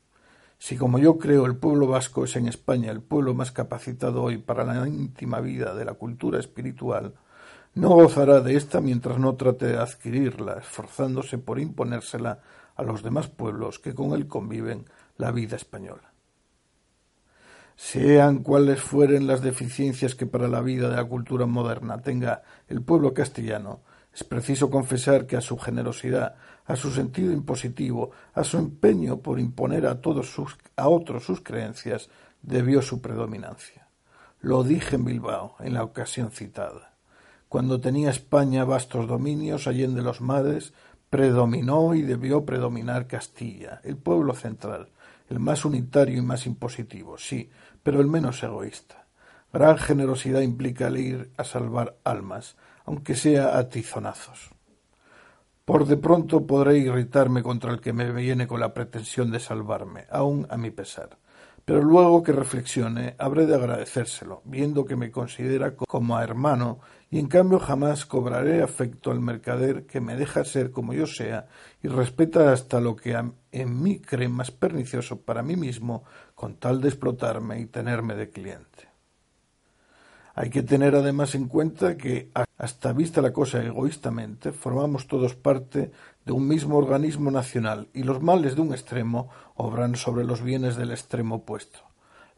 Si 0.63 0.77
como 0.77 0.97
yo 0.97 1.17
creo 1.17 1.45
el 1.45 1.57
pueblo 1.57 1.87
vasco 1.87 2.23
es 2.23 2.37
en 2.37 2.47
España 2.47 2.89
el 2.89 3.01
pueblo 3.01 3.33
más 3.33 3.51
capacitado 3.51 4.23
hoy 4.23 4.37
para 4.37 4.63
la 4.63 4.87
íntima 4.87 5.41
vida 5.41 5.75
de 5.75 5.83
la 5.83 5.95
cultura 5.95 6.39
espiritual, 6.39 7.15
no 7.73 7.89
gozará 7.89 8.39
de 8.39 8.55
ésta 8.55 8.79
mientras 8.79 9.19
no 9.19 9.35
trate 9.35 9.65
de 9.65 9.77
adquirirla, 9.77 10.59
esforzándose 10.59 11.37
por 11.37 11.59
imponérsela 11.59 12.39
a 12.77 12.83
los 12.83 13.03
demás 13.03 13.27
pueblos 13.27 13.77
que 13.77 13.93
con 13.93 14.13
él 14.13 14.25
conviven 14.29 14.85
la 15.17 15.31
vida 15.31 15.57
española. 15.57 16.13
Sean 17.75 18.39
cuales 18.39 18.79
fueren 18.79 19.27
las 19.27 19.41
deficiencias 19.41 20.15
que 20.15 20.27
para 20.27 20.47
la 20.47 20.61
vida 20.61 20.87
de 20.87 20.95
la 20.95 21.03
cultura 21.03 21.45
moderna 21.45 22.01
tenga 22.01 22.41
el 22.69 22.81
pueblo 22.81 23.13
castellano, 23.13 23.81
es 24.13 24.23
preciso 24.23 24.69
confesar 24.69 25.25
que 25.25 25.37
a 25.37 25.41
su 25.41 25.57
generosidad, 25.57 26.35
a 26.65 26.75
su 26.75 26.91
sentido 26.91 27.31
impositivo, 27.31 28.11
a 28.33 28.43
su 28.43 28.57
empeño 28.57 29.17
por 29.17 29.39
imponer 29.39 29.87
a 29.87 30.01
todos 30.01 30.31
sus, 30.31 30.55
a 30.75 30.87
otros 30.87 31.23
sus 31.23 31.41
creencias, 31.41 32.09
debió 32.41 32.81
su 32.81 33.01
predominancia. 33.01 33.87
Lo 34.41 34.63
dije 34.63 34.97
en 34.97 35.05
Bilbao, 35.05 35.55
en 35.59 35.73
la 35.73 35.83
ocasión 35.83 36.31
citada. 36.31 36.93
Cuando 37.49 37.79
tenía 37.79 38.09
España 38.09 38.65
vastos 38.65 39.07
dominios 39.07 39.67
allende 39.67 40.01
los 40.01 40.21
mares, 40.21 40.73
predominó 41.09 41.93
y 41.93 42.01
debió 42.01 42.45
predominar 42.45 43.07
Castilla, 43.07 43.79
el 43.83 43.97
pueblo 43.97 44.33
central, 44.33 44.89
el 45.29 45.39
más 45.39 45.63
unitario 45.63 46.17
y 46.17 46.21
más 46.21 46.45
impositivo, 46.45 47.17
sí, 47.17 47.49
pero 47.81 48.01
el 48.01 48.07
menos 48.07 48.41
egoísta. 48.43 49.02
Gran 49.53 49.77
generosidad 49.77 50.41
implica 50.41 50.87
el 50.87 50.97
ir 50.97 51.31
a 51.37 51.43
salvar 51.43 51.95
almas, 52.03 52.57
aunque 52.85 53.13
sea 53.13 53.55
a 53.59 53.69
tizonazos. 53.69 54.49
Por 55.63 55.85
de 55.85 55.95
pronto 55.95 56.45
podré 56.47 56.79
irritarme 56.79 57.43
contra 57.43 57.71
el 57.71 57.79
que 57.79 57.93
me 57.93 58.11
viene 58.11 58.47
con 58.47 58.59
la 58.59 58.73
pretensión 58.73 59.29
de 59.29 59.39
salvarme, 59.39 60.07
aun 60.09 60.47
a 60.49 60.57
mi 60.57 60.71
pesar. 60.71 61.17
pero 61.65 61.81
luego 61.81 62.23
que 62.23 62.33
reflexione 62.33 63.15
habré 63.17 63.45
de 63.45 63.55
agradecérselo, 63.55 64.41
viendo 64.43 64.83
que 64.83 64.97
me 64.97 65.11
considera 65.11 65.75
como 65.75 66.17
a 66.17 66.23
hermano, 66.23 66.79
y 67.09 67.19
en 67.19 67.27
cambio 67.27 67.59
jamás 67.59 68.05
cobraré 68.05 68.61
afecto 68.61 69.11
al 69.11 69.21
mercader 69.21 69.85
que 69.85 70.01
me 70.01 70.17
deja 70.17 70.43
ser 70.43 70.71
como 70.71 70.93
yo 70.93 71.05
sea 71.05 71.47
y 71.81 71.87
respeta 71.87 72.51
hasta 72.51 72.81
lo 72.81 72.95
que 72.95 73.15
en 73.51 73.81
mí 73.81 73.99
cree 73.99 74.27
más 74.27 74.51
pernicioso 74.51 75.21
para 75.21 75.43
mí 75.43 75.55
mismo 75.55 76.03
con 76.35 76.55
tal 76.55 76.81
de 76.81 76.89
explotarme 76.89 77.61
y 77.61 77.67
tenerme 77.67 78.15
de 78.15 78.29
cliente. 78.29 78.92
Hay 80.35 80.49
que 80.49 80.63
tener 80.63 80.95
además 80.95 81.35
en 81.35 81.47
cuenta 81.47 81.95
que, 81.95 82.31
hasta 82.57 82.91
vista 82.91 83.21
la 83.21 83.31
cosa 83.31 83.63
egoístamente, 83.63 84.51
formamos 84.51 85.05
todos 85.05 85.35
parte 85.35 85.91
de 86.25 86.31
un 86.31 86.47
mismo 86.47 86.77
organismo 86.77 87.29
nacional 87.29 87.87
y 87.93 88.01
los 88.01 88.19
males 88.21 88.55
de 88.55 88.61
un 88.61 88.73
extremo 88.73 89.29
obran 89.55 89.95
sobre 89.95 90.23
los 90.23 90.41
bienes 90.41 90.75
del 90.75 90.89
extremo 90.89 91.35
opuesto. 91.35 91.79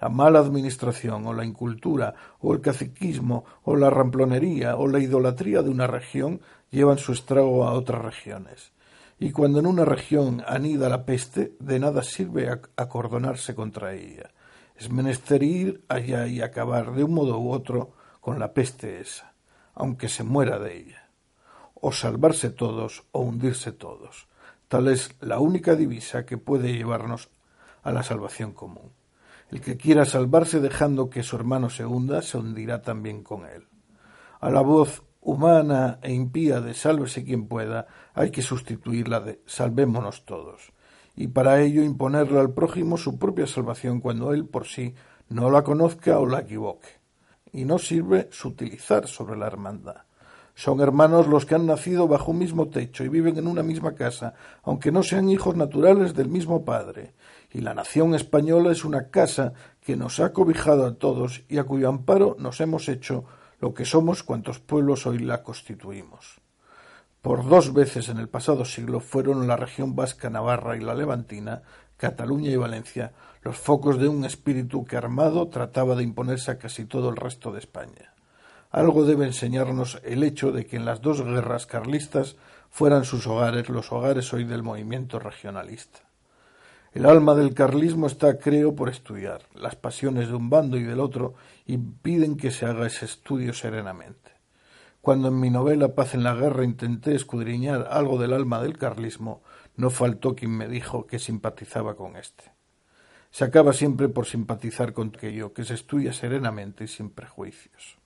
La 0.01 0.09
mala 0.09 0.39
administración 0.39 1.25
o 1.25 1.33
la 1.33 1.45
incultura 1.45 2.15
o 2.41 2.53
el 2.53 2.59
caciquismo 2.59 3.45
o 3.63 3.77
la 3.77 3.89
ramplonería 3.89 4.75
o 4.75 4.89
la 4.89 4.99
idolatría 4.99 5.61
de 5.61 5.69
una 5.69 5.87
región 5.87 6.41
llevan 6.71 6.97
su 6.97 7.13
estrago 7.13 7.65
a 7.65 7.71
otras 7.71 8.03
regiones. 8.03 8.73
Y 9.19 9.31
cuando 9.31 9.59
en 9.59 9.67
una 9.67 9.85
región 9.85 10.43
anida 10.45 10.89
la 10.89 11.05
peste, 11.05 11.53
de 11.61 11.79
nada 11.79 12.03
sirve 12.03 12.49
acordonarse 12.75 13.55
contra 13.55 13.93
ella. 13.93 14.31
Es 14.75 14.91
menester 14.91 15.41
ir 15.41 15.85
allá 15.87 16.27
y 16.27 16.41
acabar 16.41 16.93
de 16.93 17.03
un 17.03 17.13
modo 17.13 17.39
u 17.39 17.51
otro 17.51 17.93
con 18.19 18.39
la 18.39 18.53
peste 18.53 18.99
esa, 18.99 19.33
aunque 19.73 20.09
se 20.09 20.23
muera 20.23 20.59
de 20.59 20.77
ella. 20.77 21.09
O 21.73 21.91
salvarse 21.91 22.49
todos 22.49 23.03
o 23.11 23.21
hundirse 23.21 23.71
todos. 23.71 24.27
Tal 24.67 24.87
es 24.89 25.15
la 25.21 25.39
única 25.39 25.75
divisa 25.75 26.25
que 26.25 26.37
puede 26.37 26.73
llevarnos 26.73 27.29
a 27.83 27.91
la 27.91 28.03
salvación 28.03 28.51
común. 28.51 28.91
El 29.49 29.61
que 29.61 29.77
quiera 29.77 30.05
salvarse 30.05 30.59
dejando 30.59 31.09
que 31.09 31.23
su 31.23 31.35
hermano 31.35 31.69
se 31.69 31.85
hunda, 31.85 32.21
se 32.21 32.37
hundirá 32.37 32.81
también 32.81 33.23
con 33.23 33.45
él. 33.45 33.67
A 34.41 34.49
la 34.49 34.61
voz 34.61 35.03
humana 35.21 35.99
e 36.01 36.11
impía 36.11 36.59
de 36.59 36.73
sálvese 36.73 37.23
quien 37.23 37.47
pueda, 37.47 37.87
hay 38.13 38.31
que 38.31 38.41
sustituirla 38.41 39.21
de 39.21 39.41
salvémonos 39.45 40.25
todos 40.25 40.74
y 41.15 41.27
para 41.27 41.61
ello 41.61 41.83
imponerle 41.83 42.39
al 42.39 42.53
prójimo 42.53 42.97
su 42.97 43.17
propia 43.17 43.47
salvación 43.47 44.01
cuando 44.01 44.33
él 44.33 44.45
por 44.45 44.67
sí 44.67 44.93
no 45.29 45.49
la 45.49 45.63
conozca 45.63 46.19
o 46.19 46.25
la 46.25 46.39
equivoque. 46.39 46.89
Y 47.51 47.65
no 47.65 47.79
sirve 47.79 48.27
sutilizar 48.31 49.07
sobre 49.07 49.37
la 49.37 49.47
hermandad. 49.47 50.03
Son 50.55 50.79
hermanos 50.79 51.27
los 51.27 51.45
que 51.45 51.55
han 51.55 51.65
nacido 51.65 52.07
bajo 52.07 52.31
un 52.31 52.37
mismo 52.37 52.69
techo 52.69 53.03
y 53.03 53.09
viven 53.09 53.37
en 53.37 53.47
una 53.47 53.61
misma 53.61 53.93
casa, 53.93 54.33
aunque 54.63 54.91
no 54.91 55.03
sean 55.03 55.29
hijos 55.29 55.55
naturales 55.55 56.13
del 56.13 56.29
mismo 56.29 56.63
padre. 56.63 57.13
Y 57.51 57.59
la 57.59 57.73
nación 57.73 58.15
española 58.15 58.71
es 58.71 58.85
una 58.85 59.09
casa 59.09 59.53
que 59.81 59.97
nos 59.97 60.19
ha 60.19 60.31
cobijado 60.31 60.85
a 60.85 60.95
todos 60.95 61.43
y 61.49 61.57
a 61.57 61.65
cuyo 61.65 61.89
amparo 61.89 62.37
nos 62.39 62.61
hemos 62.61 62.87
hecho 62.87 63.25
lo 63.59 63.73
que 63.73 63.85
somos 63.85 64.23
cuantos 64.23 64.59
pueblos 64.59 65.05
hoy 65.05 65.19
la 65.19 65.43
constituimos. 65.43 66.44
Por 67.25 67.43
dos 67.43 67.73
veces 67.73 68.09
en 68.09 68.19
el 68.19 68.29
pasado 68.29 68.65
siglo 68.65 68.99
fueron 68.99 69.47
la 69.47 69.55
región 69.55 69.95
vasca, 69.95 70.29
Navarra 70.29 70.77
y 70.77 70.79
la 70.79 70.93
Levantina, 70.93 71.63
Cataluña 71.97 72.51
y 72.51 72.55
Valencia, 72.55 73.13
los 73.41 73.57
focos 73.57 73.97
de 73.97 74.07
un 74.07 74.25
espíritu 74.25 74.85
que 74.85 74.95
armado 74.95 75.47
trataba 75.47 75.95
de 75.95 76.03
imponerse 76.03 76.51
a 76.51 76.59
casi 76.59 76.85
todo 76.85 77.09
el 77.09 77.15
resto 77.15 77.51
de 77.51 77.57
España. 77.57 78.13
Algo 78.69 79.05
debe 79.05 79.25
enseñarnos 79.25 79.99
el 80.03 80.21
hecho 80.21 80.51
de 80.51 80.67
que 80.67 80.75
en 80.75 80.85
las 80.85 81.01
dos 81.01 81.23
guerras 81.23 81.65
carlistas 81.65 82.35
fueran 82.69 83.05
sus 83.05 83.25
hogares 83.25 83.69
los 83.69 83.91
hogares 83.91 84.31
hoy 84.31 84.43
del 84.43 84.61
movimiento 84.61 85.17
regionalista. 85.17 86.01
El 86.93 87.07
alma 87.07 87.33
del 87.33 87.55
carlismo 87.55 88.05
está, 88.05 88.37
creo, 88.37 88.75
por 88.75 88.87
estudiar. 88.87 89.41
Las 89.55 89.75
pasiones 89.75 90.27
de 90.27 90.35
un 90.35 90.51
bando 90.51 90.77
y 90.77 90.83
del 90.83 90.99
otro 90.99 91.33
impiden 91.65 92.37
que 92.37 92.51
se 92.51 92.67
haga 92.67 92.85
ese 92.85 93.05
estudio 93.05 93.51
serenamente. 93.51 94.24
Cuando 95.05 95.27
en 95.27 95.39
mi 95.39 95.51
novela 95.51 95.93
Paz 95.93 96.15
en 96.15 96.23
la 96.23 96.33
Guerra 96.33 96.63
intenté 96.63 97.13
escudriñar 97.13 97.89
algo 97.91 98.17
del 98.17 98.33
alma 98.33 98.59
del 98.63 98.75
carlismo, 98.75 99.43
no 99.75 99.91
faltó 99.91 100.35
quien 100.35 100.49
me 100.49 100.67
dijo 100.67 101.05
que 101.05 101.19
simpatizaba 101.19 101.95
con 101.95 102.15
éste. 102.15 102.45
Se 103.29 103.43
acaba 103.43 103.71
siempre 103.71 104.09
por 104.09 104.25
simpatizar 104.25 104.93
con 104.93 105.09
aquello 105.09 105.53
que 105.53 105.63
se 105.63 105.75
estudia 105.75 106.11
serenamente 106.11 106.85
y 106.85 106.87
sin 106.87 107.11
prejuicios. 107.11 107.99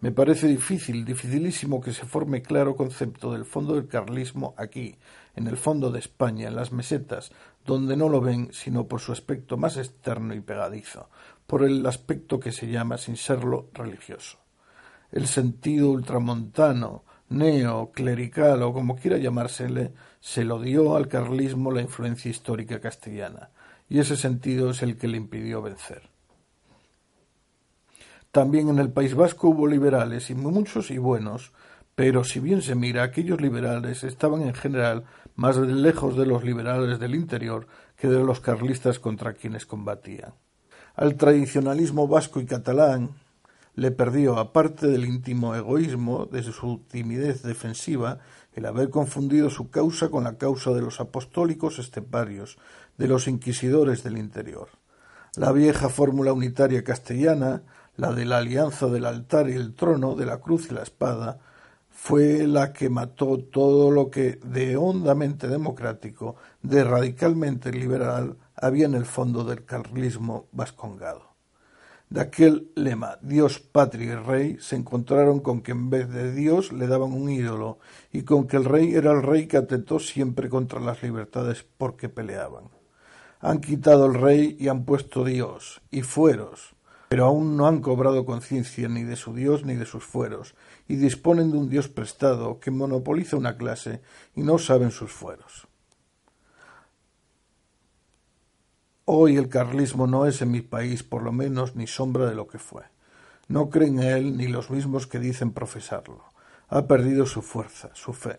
Me 0.00 0.10
parece 0.10 0.48
difícil, 0.48 1.04
dificilísimo 1.04 1.80
que 1.80 1.92
se 1.92 2.06
forme 2.06 2.42
claro 2.42 2.74
concepto 2.74 3.32
del 3.32 3.44
fondo 3.44 3.76
del 3.76 3.86
carlismo 3.86 4.52
aquí, 4.56 4.98
en 5.36 5.46
el 5.46 5.56
fondo 5.56 5.92
de 5.92 6.00
España, 6.00 6.48
en 6.48 6.56
las 6.56 6.72
mesetas, 6.72 7.30
donde 7.64 7.96
no 7.96 8.08
lo 8.08 8.20
ven 8.20 8.48
sino 8.52 8.88
por 8.88 8.98
su 8.98 9.12
aspecto 9.12 9.56
más 9.56 9.76
externo 9.76 10.34
y 10.34 10.40
pegadizo, 10.40 11.08
por 11.46 11.62
el 11.62 11.86
aspecto 11.86 12.40
que 12.40 12.50
se 12.50 12.66
llama, 12.66 12.98
sin 12.98 13.16
serlo, 13.16 13.70
religioso 13.72 14.38
el 15.12 15.26
sentido 15.26 15.90
ultramontano, 15.90 17.04
neo, 17.28 17.90
clerical 17.92 18.62
o 18.62 18.72
como 18.72 18.96
quiera 18.96 19.18
llamársele, 19.18 19.92
se 20.20 20.44
lo 20.44 20.60
dio 20.60 20.96
al 20.96 21.08
carlismo 21.08 21.70
la 21.70 21.82
influencia 21.82 22.30
histórica 22.30 22.80
castellana, 22.80 23.50
y 23.88 24.00
ese 24.00 24.16
sentido 24.16 24.70
es 24.70 24.82
el 24.82 24.96
que 24.96 25.08
le 25.08 25.16
impidió 25.16 25.62
vencer. 25.62 26.02
También 28.32 28.68
en 28.68 28.78
el 28.78 28.90
País 28.90 29.14
Vasco 29.14 29.48
hubo 29.48 29.66
liberales, 29.66 30.30
y 30.30 30.34
muchos 30.34 30.90
y 30.90 30.98
buenos, 30.98 31.52
pero 31.94 32.24
si 32.24 32.40
bien 32.40 32.60
se 32.60 32.74
mira, 32.74 33.02
aquellos 33.02 33.40
liberales 33.40 34.04
estaban 34.04 34.42
en 34.42 34.54
general 34.54 35.04
más 35.34 35.56
lejos 35.56 36.16
de 36.16 36.26
los 36.26 36.44
liberales 36.44 36.98
del 36.98 37.14
interior 37.14 37.66
que 37.96 38.08
de 38.08 38.22
los 38.22 38.40
carlistas 38.40 38.98
contra 38.98 39.32
quienes 39.32 39.64
combatían. 39.64 40.34
Al 40.94 41.16
tradicionalismo 41.16 42.06
vasco 42.06 42.40
y 42.40 42.46
catalán, 42.46 43.10
le 43.76 43.90
perdió, 43.90 44.38
aparte 44.38 44.86
del 44.86 45.04
íntimo 45.04 45.54
egoísmo, 45.54 46.24
de 46.26 46.42
su 46.42 46.82
timidez 46.90 47.42
defensiva, 47.42 48.18
el 48.54 48.64
haber 48.64 48.88
confundido 48.88 49.50
su 49.50 49.70
causa 49.70 50.08
con 50.08 50.24
la 50.24 50.38
causa 50.38 50.70
de 50.72 50.80
los 50.80 50.98
apostólicos 50.98 51.78
esteparios, 51.78 52.56
de 52.96 53.06
los 53.06 53.28
inquisidores 53.28 54.02
del 54.02 54.16
interior. 54.16 54.70
La 55.36 55.52
vieja 55.52 55.90
fórmula 55.90 56.32
unitaria 56.32 56.82
castellana, 56.82 57.64
la 57.96 58.12
de 58.12 58.24
la 58.24 58.38
alianza 58.38 58.86
del 58.86 59.04
altar 59.04 59.50
y 59.50 59.52
el 59.52 59.74
trono, 59.74 60.14
de 60.14 60.24
la 60.24 60.38
cruz 60.38 60.68
y 60.70 60.74
la 60.74 60.82
espada, 60.82 61.38
fue 61.90 62.46
la 62.46 62.72
que 62.72 62.88
mató 62.88 63.38
todo 63.38 63.90
lo 63.90 64.10
que 64.10 64.38
de 64.42 64.78
hondamente 64.78 65.48
democrático, 65.48 66.36
de 66.62 66.82
radicalmente 66.82 67.70
liberal, 67.72 68.38
había 68.54 68.86
en 68.86 68.94
el 68.94 69.04
fondo 69.04 69.44
del 69.44 69.66
carlismo 69.66 70.46
vascongado. 70.52 71.25
De 72.08 72.20
aquel 72.20 72.70
lema 72.76 73.18
Dios, 73.20 73.58
patria 73.58 74.12
y 74.12 74.14
rey 74.14 74.56
se 74.60 74.76
encontraron 74.76 75.40
con 75.40 75.60
que 75.60 75.72
en 75.72 75.90
vez 75.90 76.08
de 76.08 76.32
Dios 76.32 76.72
le 76.72 76.86
daban 76.86 77.12
un 77.12 77.28
ídolo 77.28 77.80
y 78.12 78.22
con 78.22 78.46
que 78.46 78.56
el 78.56 78.64
rey 78.64 78.94
era 78.94 79.10
el 79.10 79.22
rey 79.22 79.48
que 79.48 79.56
atentó 79.56 79.98
siempre 79.98 80.48
contra 80.48 80.78
las 80.78 81.02
libertades 81.02 81.66
porque 81.76 82.08
peleaban. 82.08 82.70
Han 83.40 83.60
quitado 83.60 84.06
el 84.06 84.14
rey 84.14 84.56
y 84.60 84.68
han 84.68 84.84
puesto 84.84 85.24
Dios 85.24 85.82
y 85.90 86.02
fueros, 86.02 86.76
pero 87.08 87.24
aún 87.24 87.56
no 87.56 87.66
han 87.66 87.80
cobrado 87.80 88.24
conciencia 88.24 88.88
ni 88.88 89.02
de 89.02 89.16
su 89.16 89.34
Dios 89.34 89.64
ni 89.64 89.74
de 89.74 89.84
sus 89.84 90.04
fueros, 90.04 90.54
y 90.86 90.94
disponen 90.94 91.50
de 91.50 91.58
un 91.58 91.68
Dios 91.68 91.88
prestado 91.88 92.60
que 92.60 92.70
monopoliza 92.70 93.36
una 93.36 93.56
clase 93.56 94.00
y 94.36 94.42
no 94.42 94.58
saben 94.58 94.92
sus 94.92 95.10
fueros. 95.10 95.66
Hoy 99.08 99.36
el 99.36 99.48
carlismo 99.48 100.08
no 100.08 100.26
es 100.26 100.42
en 100.42 100.50
mi 100.50 100.62
país 100.62 101.04
por 101.04 101.22
lo 101.22 101.30
menos 101.30 101.76
ni 101.76 101.86
sombra 101.86 102.26
de 102.26 102.34
lo 102.34 102.48
que 102.48 102.58
fue. 102.58 102.82
No 103.46 103.70
creen 103.70 104.00
en 104.00 104.08
él 104.08 104.36
ni 104.36 104.48
los 104.48 104.68
mismos 104.68 105.06
que 105.06 105.20
dicen 105.20 105.52
profesarlo. 105.52 106.24
Ha 106.66 106.88
perdido 106.88 107.24
su 107.24 107.40
fuerza, 107.40 107.90
su 107.94 108.12
fe, 108.12 108.38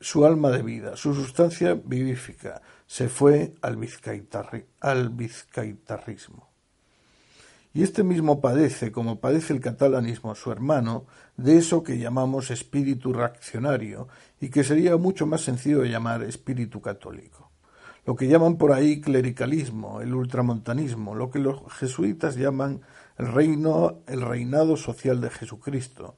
su 0.00 0.26
alma 0.26 0.50
de 0.50 0.62
vida, 0.64 0.96
su 0.96 1.14
sustancia 1.14 1.74
vivífica. 1.74 2.62
Se 2.84 3.08
fue 3.08 3.54
al, 3.62 3.78
al 4.80 5.08
vizcaitarrismo. 5.10 6.50
Y 7.72 7.84
este 7.84 8.02
mismo 8.02 8.40
padece, 8.40 8.90
como 8.90 9.20
padece 9.20 9.52
el 9.52 9.60
catalanismo 9.60 10.34
su 10.34 10.50
hermano, 10.50 11.06
de 11.36 11.58
eso 11.58 11.84
que 11.84 11.98
llamamos 11.98 12.50
espíritu 12.50 13.12
reaccionario 13.12 14.08
y 14.40 14.50
que 14.50 14.64
sería 14.64 14.96
mucho 14.96 15.26
más 15.26 15.42
sencillo 15.42 15.84
llamar 15.84 16.24
espíritu 16.24 16.80
católico 16.80 17.41
lo 18.04 18.16
que 18.16 18.28
llaman 18.28 18.56
por 18.56 18.72
ahí 18.72 19.00
clericalismo, 19.00 20.00
el 20.00 20.14
ultramontanismo, 20.14 21.14
lo 21.14 21.30
que 21.30 21.38
los 21.38 21.60
jesuitas 21.72 22.36
llaman 22.36 22.80
el 23.16 23.28
reino, 23.28 24.00
el 24.06 24.22
reinado 24.22 24.76
social 24.76 25.20
de 25.20 25.30
Jesucristo, 25.30 26.16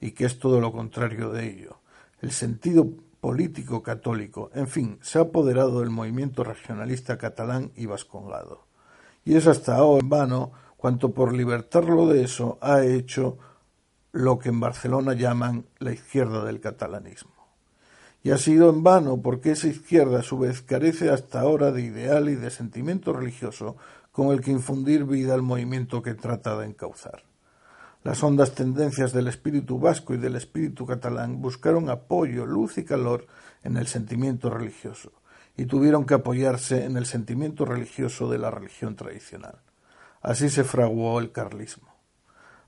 y 0.00 0.12
que 0.12 0.26
es 0.26 0.38
todo 0.38 0.60
lo 0.60 0.72
contrario 0.72 1.30
de 1.30 1.48
ello, 1.48 1.80
el 2.20 2.32
sentido 2.32 2.88
político 3.20 3.82
católico, 3.82 4.50
en 4.52 4.66
fin, 4.66 4.98
se 5.00 5.18
ha 5.18 5.22
apoderado 5.22 5.80
del 5.80 5.90
movimiento 5.90 6.42
regionalista 6.42 7.18
catalán 7.18 7.70
y 7.76 7.86
vascongado. 7.86 8.66
Y 9.24 9.36
es 9.36 9.46
hasta 9.46 9.76
ahora 9.76 10.00
en 10.02 10.08
vano 10.08 10.52
cuanto 10.76 11.12
por 11.12 11.32
libertarlo 11.32 12.08
de 12.08 12.24
eso 12.24 12.58
ha 12.60 12.84
hecho 12.84 13.38
lo 14.10 14.38
que 14.38 14.48
en 14.48 14.58
Barcelona 14.58 15.14
llaman 15.14 15.66
la 15.78 15.92
izquierda 15.92 16.44
del 16.44 16.60
catalanismo. 16.60 17.31
Y 18.22 18.30
ha 18.30 18.38
sido 18.38 18.70
en 18.70 18.82
vano 18.82 19.20
porque 19.20 19.50
esa 19.50 19.66
izquierda 19.66 20.20
a 20.20 20.22
su 20.22 20.38
vez 20.38 20.62
carece 20.62 21.10
hasta 21.10 21.40
ahora 21.40 21.72
de 21.72 21.82
ideal 21.82 22.28
y 22.28 22.36
de 22.36 22.50
sentimiento 22.50 23.12
religioso 23.12 23.76
con 24.12 24.28
el 24.28 24.40
que 24.40 24.52
infundir 24.52 25.04
vida 25.04 25.34
al 25.34 25.42
movimiento 25.42 26.02
que 26.02 26.14
trata 26.14 26.56
de 26.58 26.66
encauzar. 26.66 27.24
Las 28.04 28.22
hondas 28.22 28.54
tendencias 28.54 29.12
del 29.12 29.28
espíritu 29.28 29.78
vasco 29.78 30.12
y 30.12 30.18
del 30.18 30.36
espíritu 30.36 30.86
catalán 30.86 31.40
buscaron 31.40 31.88
apoyo, 31.88 32.46
luz 32.46 32.78
y 32.78 32.84
calor 32.84 33.26
en 33.62 33.76
el 33.76 33.86
sentimiento 33.86 34.50
religioso, 34.50 35.12
y 35.56 35.66
tuvieron 35.66 36.04
que 36.04 36.14
apoyarse 36.14 36.84
en 36.84 36.96
el 36.96 37.06
sentimiento 37.06 37.64
religioso 37.64 38.28
de 38.28 38.38
la 38.38 38.50
religión 38.50 38.96
tradicional. 38.96 39.60
Así 40.20 40.50
se 40.50 40.64
fraguó 40.64 41.18
el 41.20 41.30
carlismo. 41.30 41.94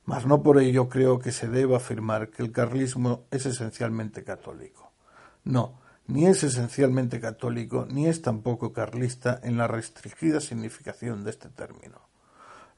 Mas 0.05 0.27
no 0.27 0.43
por 0.43 0.61
ello 0.61 0.88
creo 0.88 1.19
que 1.19 1.33
se 1.33 1.49
deba 1.49 1.79
afirmar 1.79 2.29
que 2.29 2.43
el 2.43 2.53
carlismo 2.53 3.25
es 3.31 3.47
esencialmente 3.47 4.23
católico. 4.23 4.84
No, 5.45 5.81
ni 6.07 6.27
es 6.27 6.43
esencialmente 6.43 7.21
católico, 7.21 7.87
ni 7.89 8.07
es 8.07 8.23
tampoco 8.23 8.73
carlista 8.73 9.41
en 9.43 9.57
la 9.57 9.67
restringida 9.67 10.41
significación 10.41 11.25
de 11.25 11.31
este 11.31 11.49
término. 11.49 12.01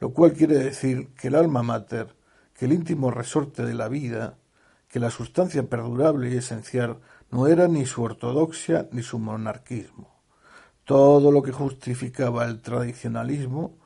Lo 0.01 0.13
cual 0.13 0.33
quiere 0.33 0.59
decir 0.59 1.09
que 1.15 1.29
el 1.29 1.37
alma 1.37 1.63
mater, 1.63 2.15
que 2.55 2.67
el 2.67 2.73
íntimo 2.73 3.11
resorte 3.11 3.65
de 3.65 3.75
la 3.75 3.89
vida, 3.89 4.39
que 4.89 5.01
la 5.01 5.11
sustancia 5.11 5.63
perdurable 5.69 6.31
y 6.31 6.37
esencial 6.37 6.99
no 7.31 7.47
era 7.47 7.69
ni 7.69 7.87
su 7.87 8.03
ortodoxia 8.03 8.89
ni 8.93 9.03
su 9.03 9.19
monarquismo. 9.19 10.15
Todo 10.85 11.33
lo 11.33 11.43
que 11.43 11.53
justificaba 11.53 12.45
el 12.45 12.61
tradicionalismo, 12.61 13.79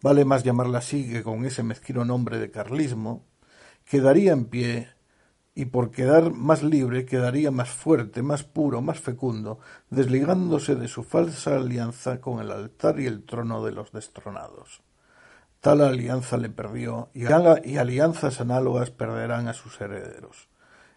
vale 0.00 0.24
más 0.24 0.42
llamarla 0.42 0.78
así 0.78 1.08
que 1.08 1.22
con 1.22 1.44
ese 1.44 1.62
mezquino 1.62 2.04
nombre 2.04 2.38
de 2.38 2.50
carlismo, 2.50 3.24
quedaría 3.84 4.32
en 4.32 4.46
pie 4.46 4.91
y 5.54 5.66
por 5.66 5.90
quedar 5.90 6.32
más 6.32 6.62
libre 6.62 7.04
quedaría 7.04 7.50
más 7.50 7.68
fuerte, 7.68 8.22
más 8.22 8.42
puro, 8.42 8.80
más 8.80 9.00
fecundo, 9.00 9.58
desligándose 9.90 10.76
de 10.76 10.88
su 10.88 11.04
falsa 11.04 11.56
alianza 11.56 12.20
con 12.20 12.40
el 12.40 12.50
altar 12.50 13.00
y 13.00 13.06
el 13.06 13.24
trono 13.24 13.64
de 13.64 13.72
los 13.72 13.92
destronados. 13.92 14.82
Tal 15.60 15.82
alianza 15.82 16.38
le 16.38 16.48
perdió 16.48 17.10
y, 17.14 17.24
y 17.64 17.76
alianzas 17.76 18.40
análogas 18.40 18.90
perderán 18.90 19.46
a 19.48 19.52
sus 19.52 19.80
herederos, 19.80 20.48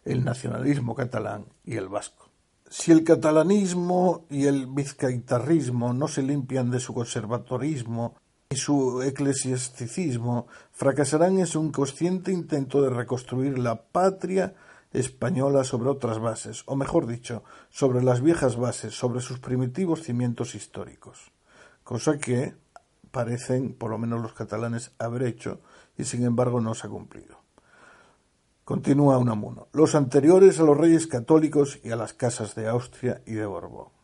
el 0.06 0.24
nacionalismo 0.24 0.96
catalán 0.96 1.46
y 1.63 1.76
el 1.76 1.89
vasco. 1.89 2.30
Si 2.68 2.91
el 2.91 3.04
catalanismo 3.04 4.26
y 4.30 4.48
el 4.48 4.65
vizcaitarrismo 4.65 5.94
no 5.94 6.08
se 6.08 6.24
limpian 6.24 6.72
de 6.72 6.80
su 6.80 6.94
conservatorismo 6.94 8.15
y 8.56 8.58
su 8.58 9.02
eclesiasticismo 9.02 10.48
fracasarán 10.72 11.39
en 11.39 11.46
su 11.46 11.62
inconsciente 11.62 12.32
intento 12.32 12.82
de 12.82 12.89
reconstruir 12.89 13.60
la 13.60 13.84
patria 13.84 14.56
española 14.94 15.65
sobre 15.65 15.89
otras 15.89 16.20
bases, 16.20 16.63
o 16.65 16.78
mejor 16.78 17.06
dicho, 17.06 17.44
sobre 17.70 18.02
las 18.02 18.22
viejas 18.22 18.56
bases, 18.56 18.98
sobre 18.98 19.20
sus 19.20 19.39
primitivos 19.39 20.04
cimientos 20.04 20.56
históricos, 20.56 21.34
cosa 21.84 22.18
que 22.18 22.56
parecen, 23.12 23.74
por 23.74 23.91
lo 23.91 23.98
menos 23.98 24.22
los 24.22 24.32
catalanes, 24.32 24.94
haber 25.00 25.24
hecho 25.24 25.60
y 25.98 26.06
sin 26.06 26.24
embargo 26.24 26.62
no 26.62 26.76
se 26.76 26.88
ha 26.88 26.89
cumplido. 26.89 27.36
Continúa 28.63 29.18
Unamuno. 29.18 29.68
Los 29.74 29.96
anteriores 29.96 30.62
a 30.62 30.63
los 30.63 30.78
reyes 30.78 31.08
católicos 31.08 31.82
y 31.84 31.91
a 31.91 31.98
las 31.98 32.13
casas 32.13 32.56
de 32.56 32.70
Austria 32.70 33.22
y 33.26 33.34
de 33.34 33.46
Borbón 33.46 33.94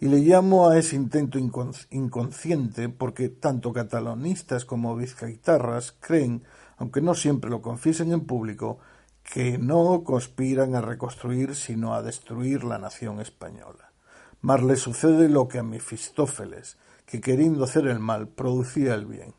y 0.00 0.08
le 0.08 0.18
llamo 0.18 0.68
a 0.68 0.78
ese 0.78 0.96
intento 0.96 1.38
inconsciente 1.38 2.88
porque 2.88 3.28
tanto 3.28 3.72
catalanistas 3.72 4.64
como 4.64 4.96
vizcaitarras 4.96 5.92
creen, 6.00 6.42
aunque 6.76 7.00
no 7.00 7.14
siempre 7.14 7.50
lo 7.50 7.62
confiesen 7.62 8.12
en 8.12 8.22
público, 8.22 8.78
que 9.22 9.56
no 9.58 10.02
conspiran 10.04 10.74
a 10.74 10.80
reconstruir 10.80 11.54
sino 11.54 11.94
a 11.94 12.02
destruir 12.02 12.64
la 12.64 12.78
nación 12.78 13.20
española. 13.20 13.92
Mas 14.40 14.62
le 14.62 14.76
sucede 14.76 15.28
lo 15.28 15.48
que 15.48 15.58
a 15.58 15.62
Mefistófeles, 15.62 16.76
que 17.06 17.20
queriendo 17.20 17.64
hacer 17.64 17.86
el 17.86 17.98
mal 17.98 18.28
producía 18.28 18.94
el 18.94 19.06
bien. 19.06 19.34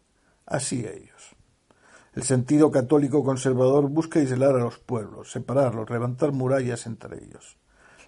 Así 0.46 0.80
ellos. 0.80 1.36
El 2.14 2.24
sentido 2.24 2.72
católico 2.72 3.24
conservador 3.24 3.90
busca 3.90 4.20
aislar 4.20 4.56
a 4.56 4.60
los 4.60 4.80
pueblos, 4.80 5.32
separarlos, 5.32 5.90
levantar 5.90 6.32
murallas 6.32 6.86
entre 6.86 7.24
ellos. 7.24 7.58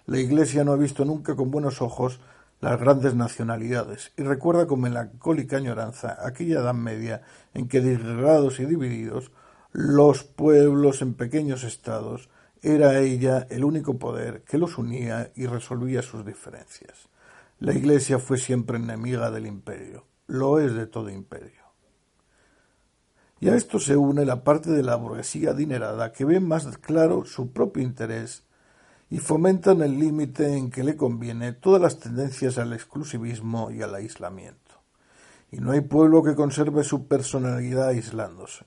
La 0.06 0.18
Iglesia 0.18 0.64
no 0.64 0.72
ha 0.72 0.76
visto 0.76 1.04
nunca 1.04 1.36
con 1.36 1.50
buenos 1.50 1.82
ojos 1.82 2.18
las 2.60 2.80
grandes 2.80 3.14
nacionalidades 3.14 4.12
y 4.16 4.22
recuerda 4.22 4.66
con 4.66 4.80
melancólica 4.80 5.58
añoranza 5.58 6.18
aquella 6.24 6.60
Edad 6.60 6.74
Media 6.74 7.22
en 7.54 7.68
que 7.68 7.80
disgregados 7.80 8.58
y 8.60 8.66
divididos 8.66 9.30
los 9.72 10.24
pueblos 10.24 11.02
en 11.02 11.14
pequeños 11.14 11.62
estados 11.62 12.28
era 12.62 12.98
ella 12.98 13.46
el 13.50 13.64
único 13.64 13.98
poder 13.98 14.42
que 14.42 14.58
los 14.58 14.78
unía 14.78 15.30
y 15.36 15.46
resolvía 15.46 16.02
sus 16.02 16.26
diferencias. 16.26 17.08
La 17.60 17.72
Iglesia 17.72 18.18
fue 18.18 18.38
siempre 18.38 18.78
enemiga 18.78 19.30
del 19.30 19.46
imperio, 19.46 20.06
lo 20.26 20.58
es 20.58 20.74
de 20.74 20.86
todo 20.86 21.10
imperio. 21.10 21.62
Y 23.40 23.48
a 23.48 23.54
esto 23.54 23.78
se 23.78 23.96
une 23.96 24.24
la 24.24 24.42
parte 24.42 24.70
de 24.70 24.82
la 24.82 24.96
burguesía 24.96 25.50
adinerada 25.50 26.12
que 26.12 26.24
ve 26.24 26.40
más 26.40 26.66
claro 26.78 27.24
su 27.24 27.52
propio 27.52 27.84
interés 27.84 28.42
y 29.10 29.18
fomentan 29.18 29.82
el 29.82 29.98
límite 29.98 30.56
en 30.56 30.70
que 30.70 30.84
le 30.84 30.96
conviene 30.96 31.52
todas 31.52 31.80
las 31.80 31.98
tendencias 31.98 32.58
al 32.58 32.72
exclusivismo 32.72 33.70
y 33.70 33.82
al 33.82 33.94
aislamiento. 33.94 34.82
Y 35.50 35.60
no 35.60 35.72
hay 35.72 35.80
pueblo 35.80 36.22
que 36.22 36.34
conserve 36.34 36.84
su 36.84 37.06
personalidad 37.06 37.88
aislándose. 37.88 38.66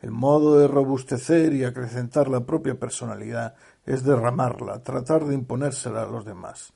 El 0.00 0.12
modo 0.12 0.58
de 0.58 0.68
robustecer 0.68 1.52
y 1.52 1.64
acrecentar 1.64 2.28
la 2.28 2.44
propia 2.44 2.78
personalidad 2.78 3.54
es 3.84 4.04
derramarla, 4.04 4.82
tratar 4.82 5.24
de 5.24 5.34
imponérsela 5.34 6.02
a 6.02 6.06
los 6.06 6.24
demás. 6.24 6.72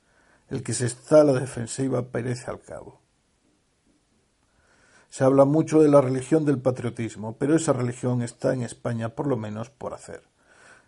El 0.49 0.63
que 0.63 0.73
se 0.73 0.85
está 0.85 1.21
a 1.21 1.23
la 1.25 1.33
defensiva 1.33 2.09
perece 2.09 2.49
al 2.49 2.61
cabo. 2.61 3.01
Se 5.09 5.23
habla 5.23 5.45
mucho 5.45 5.81
de 5.81 5.89
la 5.89 6.01
religión 6.01 6.45
del 6.45 6.59
patriotismo, 6.59 7.37
pero 7.37 7.55
esa 7.55 7.73
religión 7.73 8.21
está 8.21 8.53
en 8.53 8.63
España 8.63 9.09
por 9.09 9.27
lo 9.27 9.37
menos 9.37 9.69
por 9.69 9.93
hacer. 9.93 10.23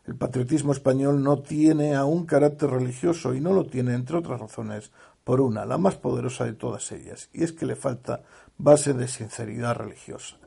El 0.05 0.15
patriotismo 0.15 0.71
español 0.71 1.23
no 1.23 1.39
tiene 1.39 1.95
aún 1.95 2.25
carácter 2.25 2.71
religioso 2.71 3.33
y 3.33 3.41
no 3.41 3.53
lo 3.53 3.65
tiene, 3.65 3.93
entre 3.93 4.17
otras 4.17 4.39
razones, 4.39 4.91
por 5.23 5.41
una, 5.41 5.65
la 5.65 5.77
más 5.77 5.95
poderosa 5.95 6.45
de 6.45 6.53
todas 6.53 6.91
ellas, 6.91 7.29
y 7.33 7.43
es 7.43 7.51
que 7.51 7.65
le 7.65 7.75
falta 7.75 8.23
base 8.57 8.93
de 8.93 9.07
sinceridad 9.07 9.75
religiosa. 9.75 10.37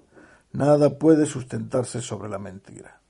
Nada 0.53 0.99
puede 0.99 1.27
sustentarse 1.27 2.03
sobre 2.03 2.29
la 2.29 2.39
mentira. 2.39 3.01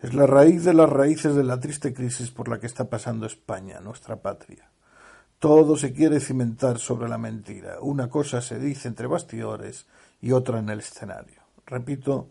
Es 0.00 0.14
la 0.14 0.26
raíz 0.26 0.64
de 0.64 0.72
las 0.72 0.88
raíces 0.88 1.34
de 1.34 1.44
la 1.44 1.60
triste 1.60 1.92
crisis 1.92 2.30
por 2.30 2.48
la 2.48 2.58
que 2.58 2.66
está 2.66 2.88
pasando 2.88 3.26
España, 3.26 3.80
nuestra 3.80 4.16
patria. 4.16 4.70
Todo 5.38 5.76
se 5.76 5.92
quiere 5.92 6.20
cimentar 6.20 6.78
sobre 6.78 7.08
la 7.08 7.18
mentira. 7.18 7.80
Una 7.80 8.08
cosa 8.08 8.40
se 8.40 8.58
dice 8.58 8.88
entre 8.88 9.06
bastidores 9.06 9.86
y 10.20 10.32
otra 10.32 10.58
en 10.58 10.68
el 10.70 10.80
escenario. 10.80 11.42
Repito 11.66 12.28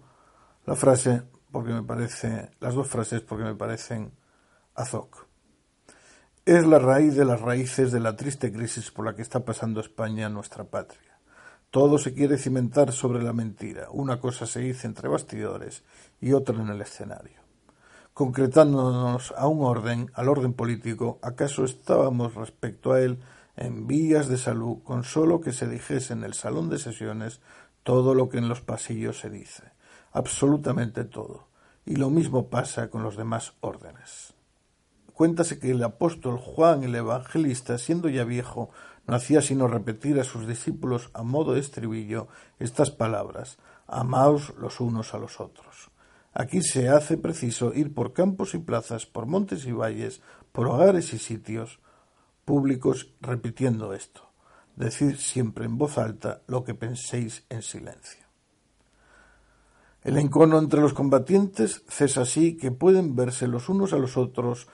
la 0.65 0.75
frase 0.75 1.23
porque 1.51 1.71
me 1.71 1.83
parece, 1.83 2.51
las 2.59 2.75
dos 2.75 2.87
frases 2.87 3.21
porque 3.21 3.43
me 3.43 3.55
parecen 3.55 4.11
azoc. 4.75 5.27
Es 6.45 6.65
la 6.65 6.79
raíz 6.79 7.15
de 7.15 7.25
las 7.25 7.41
raíces 7.41 7.91
de 7.91 7.99
la 7.99 8.15
triste 8.15 8.51
crisis 8.51 8.91
por 8.91 9.05
la 9.05 9.15
que 9.15 9.21
está 9.21 9.45
pasando 9.45 9.81
España, 9.81 10.29
nuestra 10.29 10.63
patria. 10.63 11.19
Todo 11.69 11.99
se 11.99 12.15
quiere 12.15 12.39
cimentar 12.39 12.91
sobre 12.91 13.21
la 13.21 13.33
mentira. 13.33 13.89
Una 13.91 14.19
cosa 14.19 14.47
se 14.47 14.61
dice 14.61 14.87
entre 14.87 15.07
bastidores 15.07 15.83
y 16.19 16.33
otra 16.33 16.55
en 16.55 16.69
el 16.69 16.81
escenario. 16.81 17.39
Concretándonos 18.13 19.33
a 19.37 19.47
un 19.47 19.63
orden, 19.63 20.11
al 20.15 20.29
orden 20.29 20.53
político, 20.53 21.19
¿acaso 21.21 21.63
estábamos 21.63 22.33
respecto 22.33 22.93
a 22.93 23.01
él 23.01 23.19
en 23.55 23.85
vías 23.85 24.27
de 24.27 24.37
salud 24.37 24.79
con 24.83 25.03
solo 25.03 25.41
que 25.41 25.53
se 25.53 25.67
dijese 25.67 26.13
en 26.13 26.23
el 26.23 26.33
salón 26.33 26.69
de 26.69 26.79
sesiones 26.79 27.39
todo 27.83 28.15
lo 28.15 28.27
que 28.29 28.39
en 28.39 28.49
los 28.49 28.61
pasillos 28.61 29.19
se 29.19 29.29
dice? 29.29 29.68
Absolutamente 30.11 31.03
todo, 31.03 31.47
y 31.85 31.95
lo 31.95 32.09
mismo 32.09 32.49
pasa 32.49 32.89
con 32.89 33.03
los 33.03 33.17
demás 33.17 33.53
órdenes. 33.61 34.33
Cuéntase 35.13 35.59
que 35.59 35.71
el 35.71 35.83
apóstol 35.83 36.37
Juan 36.37 36.83
el 36.83 36.95
Evangelista, 36.95 37.77
siendo 37.77 38.07
ya 38.09 38.23
viejo, 38.23 38.69
no 39.05 39.15
hacía 39.15 39.41
sino 39.41 39.67
repetir 39.67 40.19
a 40.19 40.23
sus 40.23 40.47
discípulos 40.47 41.09
a 41.13 41.23
modo 41.23 41.53
de 41.53 41.59
estribillo 41.59 42.27
estas 42.59 42.91
palabras 42.91 43.57
Amaos 43.91 44.53
los 44.57 44.79
unos 44.79 45.15
a 45.15 45.17
los 45.17 45.39
otros. 45.39 45.89
Aquí 46.31 46.61
se 46.61 46.89
hace 46.89 47.17
preciso 47.17 47.73
ir 47.73 47.93
por 47.93 48.13
campos 48.13 48.53
y 48.53 48.59
plazas, 48.59 49.07
por 49.07 49.25
montes 49.25 49.65
y 49.65 49.71
valles, 49.71 50.21
por 50.51 50.67
hogares 50.67 51.11
y 51.13 51.17
sitios 51.17 51.79
públicos 52.45 53.11
repitiendo 53.19 53.93
esto. 53.93 54.29
Decir 54.75 55.17
siempre 55.17 55.65
en 55.65 55.77
voz 55.77 55.97
alta 55.97 56.43
lo 56.47 56.63
que 56.63 56.75
penséis 56.75 57.45
en 57.49 57.63
silencio. 57.63 58.28
El 60.01 60.17
encono 60.17 60.57
entre 60.59 60.79
los 60.79 60.93
combatientes 60.93 61.83
cesa 61.89 62.21
así 62.21 62.55
que 62.55 62.71
pueden 62.71 63.17
verse 63.17 63.47
los 63.47 63.67
unos 63.67 63.91
a 63.91 63.97
los 63.97 64.15
otros 64.15 64.67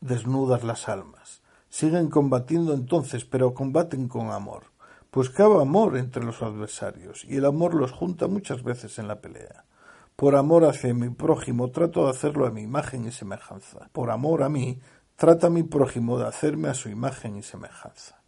desnudas 0.00 0.64
las 0.64 0.88
almas. 0.88 1.42
Siguen 1.68 2.08
combatiendo 2.08 2.72
entonces, 2.72 3.26
pero 3.26 3.52
combaten 3.52 4.08
con 4.08 4.30
amor, 4.30 4.72
pues 5.10 5.28
cabe 5.28 5.60
amor 5.60 5.98
entre 5.98 6.24
los 6.24 6.40
adversarios, 6.42 7.26
y 7.28 7.36
el 7.36 7.44
amor 7.44 7.74
los 7.74 7.92
junta 7.92 8.28
muchas 8.28 8.62
veces 8.62 8.98
en 8.98 9.08
la 9.08 9.20
pelea. 9.20 9.66
Por 10.16 10.36
amor 10.36 10.64
hacia 10.64 10.94
mi 10.94 11.10
prójimo 11.10 11.70
trato 11.70 12.04
de 12.04 12.10
hacerlo 12.10 12.46
a 12.46 12.50
mi 12.50 12.62
imagen 12.62 13.06
y 13.06 13.12
semejanza. 13.12 13.90
Por 13.92 14.10
amor 14.10 14.42
a 14.42 14.48
mí 14.48 14.80
trata 15.16 15.50
mi 15.50 15.64
prójimo 15.64 16.18
de 16.18 16.26
hacerme 16.26 16.68
a 16.68 16.74
su 16.74 16.88
imagen 16.88 17.36
y 17.36 17.42
semejanza. 17.42 18.22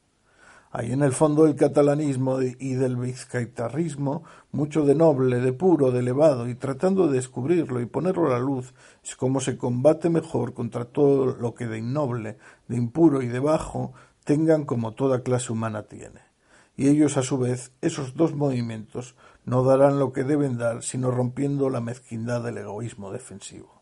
Hay 0.70 0.92
en 0.92 1.02
el 1.02 1.12
fondo 1.12 1.44
del 1.44 1.56
catalanismo 1.56 2.42
y 2.42 2.74
del 2.74 2.96
vizcaitarrismo 2.96 4.24
mucho 4.52 4.84
de 4.84 4.94
noble, 4.94 5.40
de 5.40 5.54
puro, 5.54 5.90
de 5.90 6.00
elevado, 6.00 6.46
y 6.46 6.54
tratando 6.54 7.06
de 7.06 7.14
descubrirlo 7.14 7.80
y 7.80 7.86
ponerlo 7.86 8.26
a 8.26 8.32
la 8.32 8.38
luz 8.38 8.74
es 9.02 9.16
como 9.16 9.40
se 9.40 9.56
combate 9.56 10.10
mejor 10.10 10.52
contra 10.52 10.84
todo 10.84 11.36
lo 11.36 11.54
que 11.54 11.66
de 11.66 11.78
innoble, 11.78 12.36
de 12.68 12.76
impuro 12.76 13.22
y 13.22 13.28
de 13.28 13.38
bajo 13.38 13.94
tengan 14.24 14.66
como 14.66 14.92
toda 14.92 15.22
clase 15.22 15.52
humana 15.52 15.84
tiene. 15.84 16.20
Y 16.76 16.88
ellos 16.88 17.16
a 17.16 17.22
su 17.22 17.38
vez, 17.38 17.72
esos 17.80 18.14
dos 18.14 18.34
movimientos, 18.34 19.16
no 19.46 19.64
darán 19.64 19.98
lo 19.98 20.12
que 20.12 20.22
deben 20.22 20.58
dar, 20.58 20.82
sino 20.82 21.10
rompiendo 21.10 21.70
la 21.70 21.80
mezquindad 21.80 22.44
del 22.44 22.58
egoísmo 22.58 23.10
defensivo. 23.10 23.78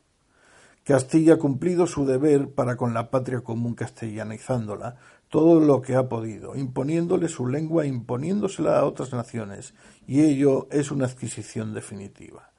Castilla 0.86 1.34
ha 1.34 1.38
cumplido 1.38 1.88
su 1.88 2.06
deber 2.06 2.54
para 2.54 2.76
con 2.76 2.94
la 2.94 3.10
patria 3.10 3.40
común 3.40 3.74
castellanizándola 3.74 4.94
todo 5.28 5.60
lo 5.60 5.82
que 5.82 5.96
ha 5.96 6.08
podido, 6.08 6.56
imponiéndole 6.56 7.28
su 7.28 7.46
lengua 7.46 7.86
imponiéndosela 7.86 8.78
a 8.78 8.84
otras 8.84 9.12
naciones, 9.12 9.74
y 10.06 10.22
ello 10.22 10.68
es 10.70 10.90
una 10.90 11.06
adquisición 11.06 11.74
definitiva. 11.74 12.50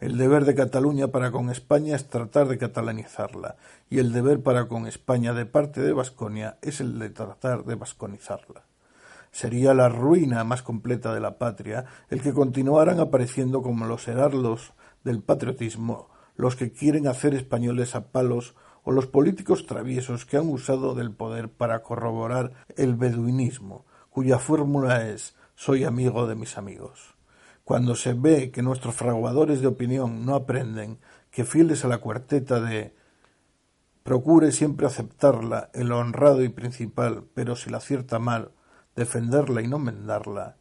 El 0.00 0.18
deber 0.18 0.44
de 0.44 0.54
Cataluña 0.54 1.08
para 1.08 1.30
con 1.30 1.50
España 1.50 1.94
es 1.96 2.08
tratar 2.08 2.48
de 2.48 2.58
catalanizarla, 2.58 3.56
y 3.90 3.98
el 3.98 4.12
deber 4.12 4.42
para 4.42 4.68
con 4.68 4.86
España 4.86 5.32
de 5.32 5.46
parte 5.46 5.80
de 5.80 5.92
Vasconia 5.92 6.58
es 6.62 6.80
el 6.80 6.98
de 6.98 7.10
tratar 7.10 7.64
de 7.64 7.74
vasconizarla. 7.74 8.64
Sería 9.30 9.74
la 9.74 9.88
ruina 9.88 10.44
más 10.44 10.62
completa 10.62 11.12
de 11.12 11.20
la 11.20 11.38
patria 11.38 11.86
el 12.08 12.22
que 12.22 12.32
continuaran 12.32 13.00
apareciendo 13.00 13.62
como 13.62 13.86
los 13.86 14.06
heraldos 14.06 14.72
del 15.02 15.22
patriotismo 15.22 16.08
los 16.36 16.56
que 16.56 16.72
quieren 16.72 17.06
hacer 17.06 17.34
españoles 17.34 17.94
a 17.94 18.08
palos 18.08 18.54
o 18.84 18.92
los 18.92 19.06
políticos 19.06 19.66
traviesos 19.66 20.26
que 20.26 20.36
han 20.36 20.48
usado 20.48 20.94
del 20.94 21.10
poder 21.10 21.48
para 21.48 21.82
corroborar 21.82 22.52
el 22.76 22.94
beduinismo, 22.94 23.86
cuya 24.10 24.38
fórmula 24.38 25.08
es 25.08 25.34
soy 25.56 25.84
amigo 25.84 26.26
de 26.26 26.34
mis 26.34 26.58
amigos. 26.58 27.14
Cuando 27.64 27.96
se 27.96 28.12
ve 28.12 28.50
que 28.50 28.62
nuestros 28.62 28.94
fraguadores 28.94 29.60
de 29.60 29.68
opinión 29.68 30.26
no 30.26 30.34
aprenden 30.34 30.98
que 31.30 31.44
fieles 31.44 31.84
a 31.84 31.88
la 31.88 31.98
cuarteta 31.98 32.60
de 32.60 32.94
procure 34.02 34.52
siempre 34.52 34.86
aceptarla 34.86 35.70
el 35.72 35.90
honrado 35.90 36.42
y 36.42 36.50
principal, 36.50 37.24
pero 37.32 37.56
si 37.56 37.70
la 37.70 37.78
acierta 37.78 38.18
mal, 38.18 38.52
defenderla 38.94 39.62
y 39.62 39.68
no 39.68 39.78
mendarla, 39.78 40.56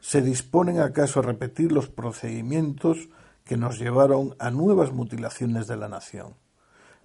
se 0.00 0.22
disponen 0.22 0.80
acaso 0.80 1.20
a 1.20 1.22
repetir 1.22 1.70
los 1.70 1.88
procedimientos 1.88 3.10
que 3.44 3.56
nos 3.56 3.78
llevaron 3.78 4.34
a 4.38 4.50
nuevas 4.50 4.92
mutilaciones 4.92 5.66
de 5.66 5.76
la 5.76 5.88
nación. 5.88 6.34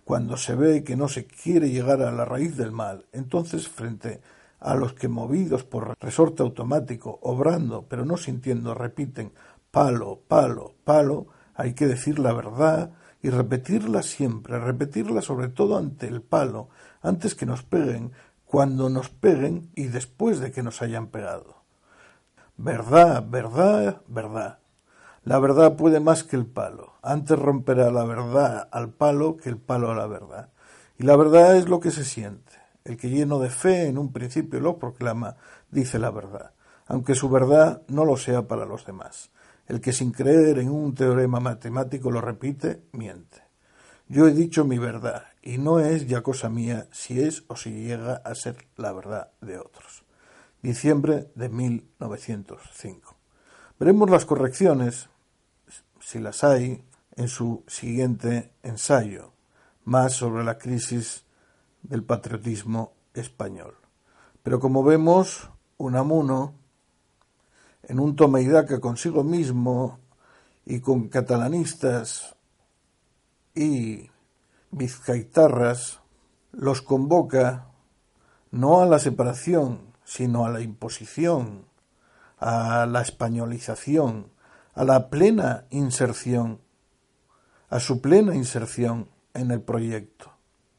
Cuando 0.04 0.38
se 0.38 0.56
ve 0.56 0.84
que 0.84 0.96
no 0.96 1.08
se 1.08 1.26
quiere 1.26 1.70
llegar 1.70 2.02
a 2.02 2.12
la 2.12 2.26
raíz 2.26 2.58
del 2.58 2.72
mal, 2.72 3.06
entonces 3.12 3.68
frente 3.68 4.22
a 4.60 4.76
los 4.76 4.94
que 4.94 5.08
movidos 5.08 5.64
por 5.64 5.96
resorte 6.00 6.42
automático, 6.42 7.20
obrando 7.22 7.86
pero 7.88 8.06
no 8.06 8.18
sintiendo, 8.18 8.74
repiten 8.74 9.32
palo, 9.72 10.22
palo, 10.28 10.74
palo, 10.84 11.28
hay 11.56 11.74
que 11.74 11.88
decir 11.88 12.20
la 12.20 12.34
verdad 12.34 12.92
y 13.22 13.30
repetirla 13.30 14.04
siempre, 14.04 14.60
repetirla 14.60 15.22
sobre 15.22 15.48
todo 15.48 15.78
ante 15.78 16.08
el 16.08 16.22
palo, 16.22 16.70
antes 17.02 17.36
que 17.36 17.46
nos 17.46 17.64
peguen, 17.64 18.12
cuando 18.46 18.90
nos 18.90 19.10
peguen 19.10 19.70
y 19.76 19.86
después 19.86 20.40
de 20.40 20.52
que 20.52 20.64
nos 20.64 20.82
hayan 20.82 21.08
pegado. 21.08 21.64
Verdad, 22.58 23.26
verdad, 23.28 24.02
verdad. 24.08 24.60
La 25.26 25.40
verdad 25.40 25.78
puede 25.78 26.02
más 26.02 26.26
que 26.26 26.36
el 26.36 26.46
palo. 26.46 26.96
Antes 27.02 27.40
romperá 27.40 27.92
la 27.92 28.04
verdad 28.04 28.68
al 28.72 28.90
palo 28.90 29.38
que 29.38 29.48
el 29.48 29.58
palo 29.58 29.90
a 29.90 29.96
la 29.96 30.06
verdad. 30.06 30.50
Y 30.98 31.04
la 31.04 31.16
verdad 31.16 31.56
es 31.56 31.70
lo 31.70 31.80
que 31.80 31.92
se 31.92 32.04
siente. 32.04 32.52
El 32.84 32.98
que 32.98 33.10
lleno 33.10 33.40
de 33.40 33.50
fe 33.50 33.88
en 33.88 33.98
un 33.98 34.12
principio 34.12 34.60
lo 34.60 34.78
proclama, 34.78 35.38
dice 35.72 35.98
la 35.98 36.12
verdad, 36.12 36.52
aunque 36.88 37.16
su 37.16 37.30
verdad 37.30 37.84
no 37.88 38.04
lo 38.04 38.18
sea 38.18 38.50
para 38.50 38.66
los 38.66 38.86
demás. 38.86 39.32
El 39.66 39.80
que 39.80 39.94
sin 39.94 40.12
creer 40.12 40.60
en 40.60 40.70
un 40.70 40.94
teorema 40.94 41.40
matemático 41.40 42.12
lo 42.12 42.20
repite, 42.20 42.84
miente. 42.92 43.44
Yo 44.10 44.28
he 44.28 44.34
dicho 44.34 44.66
mi 44.66 44.78
verdad, 44.78 45.24
y 45.42 45.58
no 45.58 45.80
es 45.80 46.06
ya 46.06 46.22
cosa 46.22 46.50
mía 46.50 46.88
si 46.92 47.22
es 47.22 47.46
o 47.48 47.56
si 47.56 47.72
llega 47.72 48.16
a 48.16 48.36
ser 48.36 48.58
la 48.76 48.92
verdad 48.92 49.32
de 49.40 49.58
otros. 49.58 50.04
Diciembre 50.62 51.32
de 51.36 51.48
1905. 51.48 53.16
Veremos 53.80 54.10
las 54.10 54.26
correcciones 54.26 55.10
si 56.04 56.20
las 56.20 56.44
hay, 56.44 56.84
en 57.16 57.28
su 57.28 57.64
siguiente 57.68 58.52
ensayo, 58.62 59.32
más 59.86 60.14
sobre 60.14 60.44
la 60.44 60.58
crisis 60.58 61.24
del 61.82 62.04
patriotismo 62.04 62.94
español. 63.14 63.76
Pero 64.42 64.60
como 64.60 64.84
vemos, 64.84 65.50
Unamuno, 65.78 66.56
en 67.84 68.00
un 68.00 68.16
toma 68.16 68.42
y 68.42 68.48
daca 68.48 68.80
consigo 68.80 69.24
mismo 69.24 70.00
y 70.66 70.82
con 70.82 71.08
catalanistas 71.08 72.36
y 73.56 74.10
vizcaitarras, 74.72 76.02
los 76.52 76.82
convoca 76.82 77.68
no 78.52 78.82
a 78.82 78.86
la 78.86 79.00
separación, 79.00 79.94
sino 80.04 80.46
a 80.46 80.50
la 80.50 80.62
imposición, 80.62 81.66
a 82.40 82.86
la 82.86 83.02
españolización, 83.02 84.33
a 84.74 84.84
la 84.84 85.10
plena 85.10 85.66
inserción, 85.70 86.62
a 87.70 87.80
su 87.80 88.02
plena 88.02 88.36
inserción 88.36 89.10
en 89.34 89.52
el 89.52 89.62
proyecto, 89.62 90.32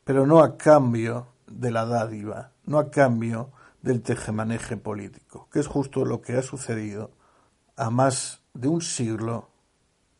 pero 0.04 0.26
no 0.26 0.40
a 0.40 0.56
cambio 0.56 1.28
de 1.46 1.70
la 1.70 1.84
dádiva, 1.84 2.52
no 2.64 2.78
a 2.78 2.90
cambio 2.90 3.50
del 3.82 4.02
tejemaneje 4.02 4.76
político, 4.76 5.48
que 5.52 5.60
es 5.60 5.66
justo 5.66 6.04
lo 6.04 6.22
que 6.22 6.36
ha 6.36 6.42
sucedido 6.42 7.10
a 7.76 7.90
más 7.90 8.42
de 8.54 8.68
un 8.68 8.80
siglo 8.80 9.48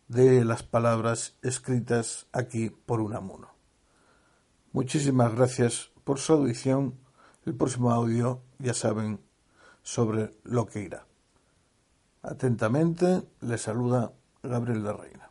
de 0.08 0.44
las 0.44 0.62
palabras 0.62 1.36
escritas 1.42 2.26
aquí 2.32 2.70
por 2.70 3.00
Unamuno. 3.00 3.48
Muchísimas 4.72 5.34
gracias 5.34 5.90
por 6.04 6.18
su 6.18 6.32
audición. 6.32 6.94
El 7.46 7.54
próximo 7.54 7.90
audio, 7.90 8.42
ya 8.58 8.74
saben, 8.74 9.20
sobre 9.82 10.34
lo 10.44 10.66
que 10.66 10.82
irá. 10.82 11.06
Atentamente 12.24 13.22
le 13.42 13.58
saluda 13.58 14.12
Gabriel 14.42 14.82
de 14.82 14.92
Reina. 14.92 15.23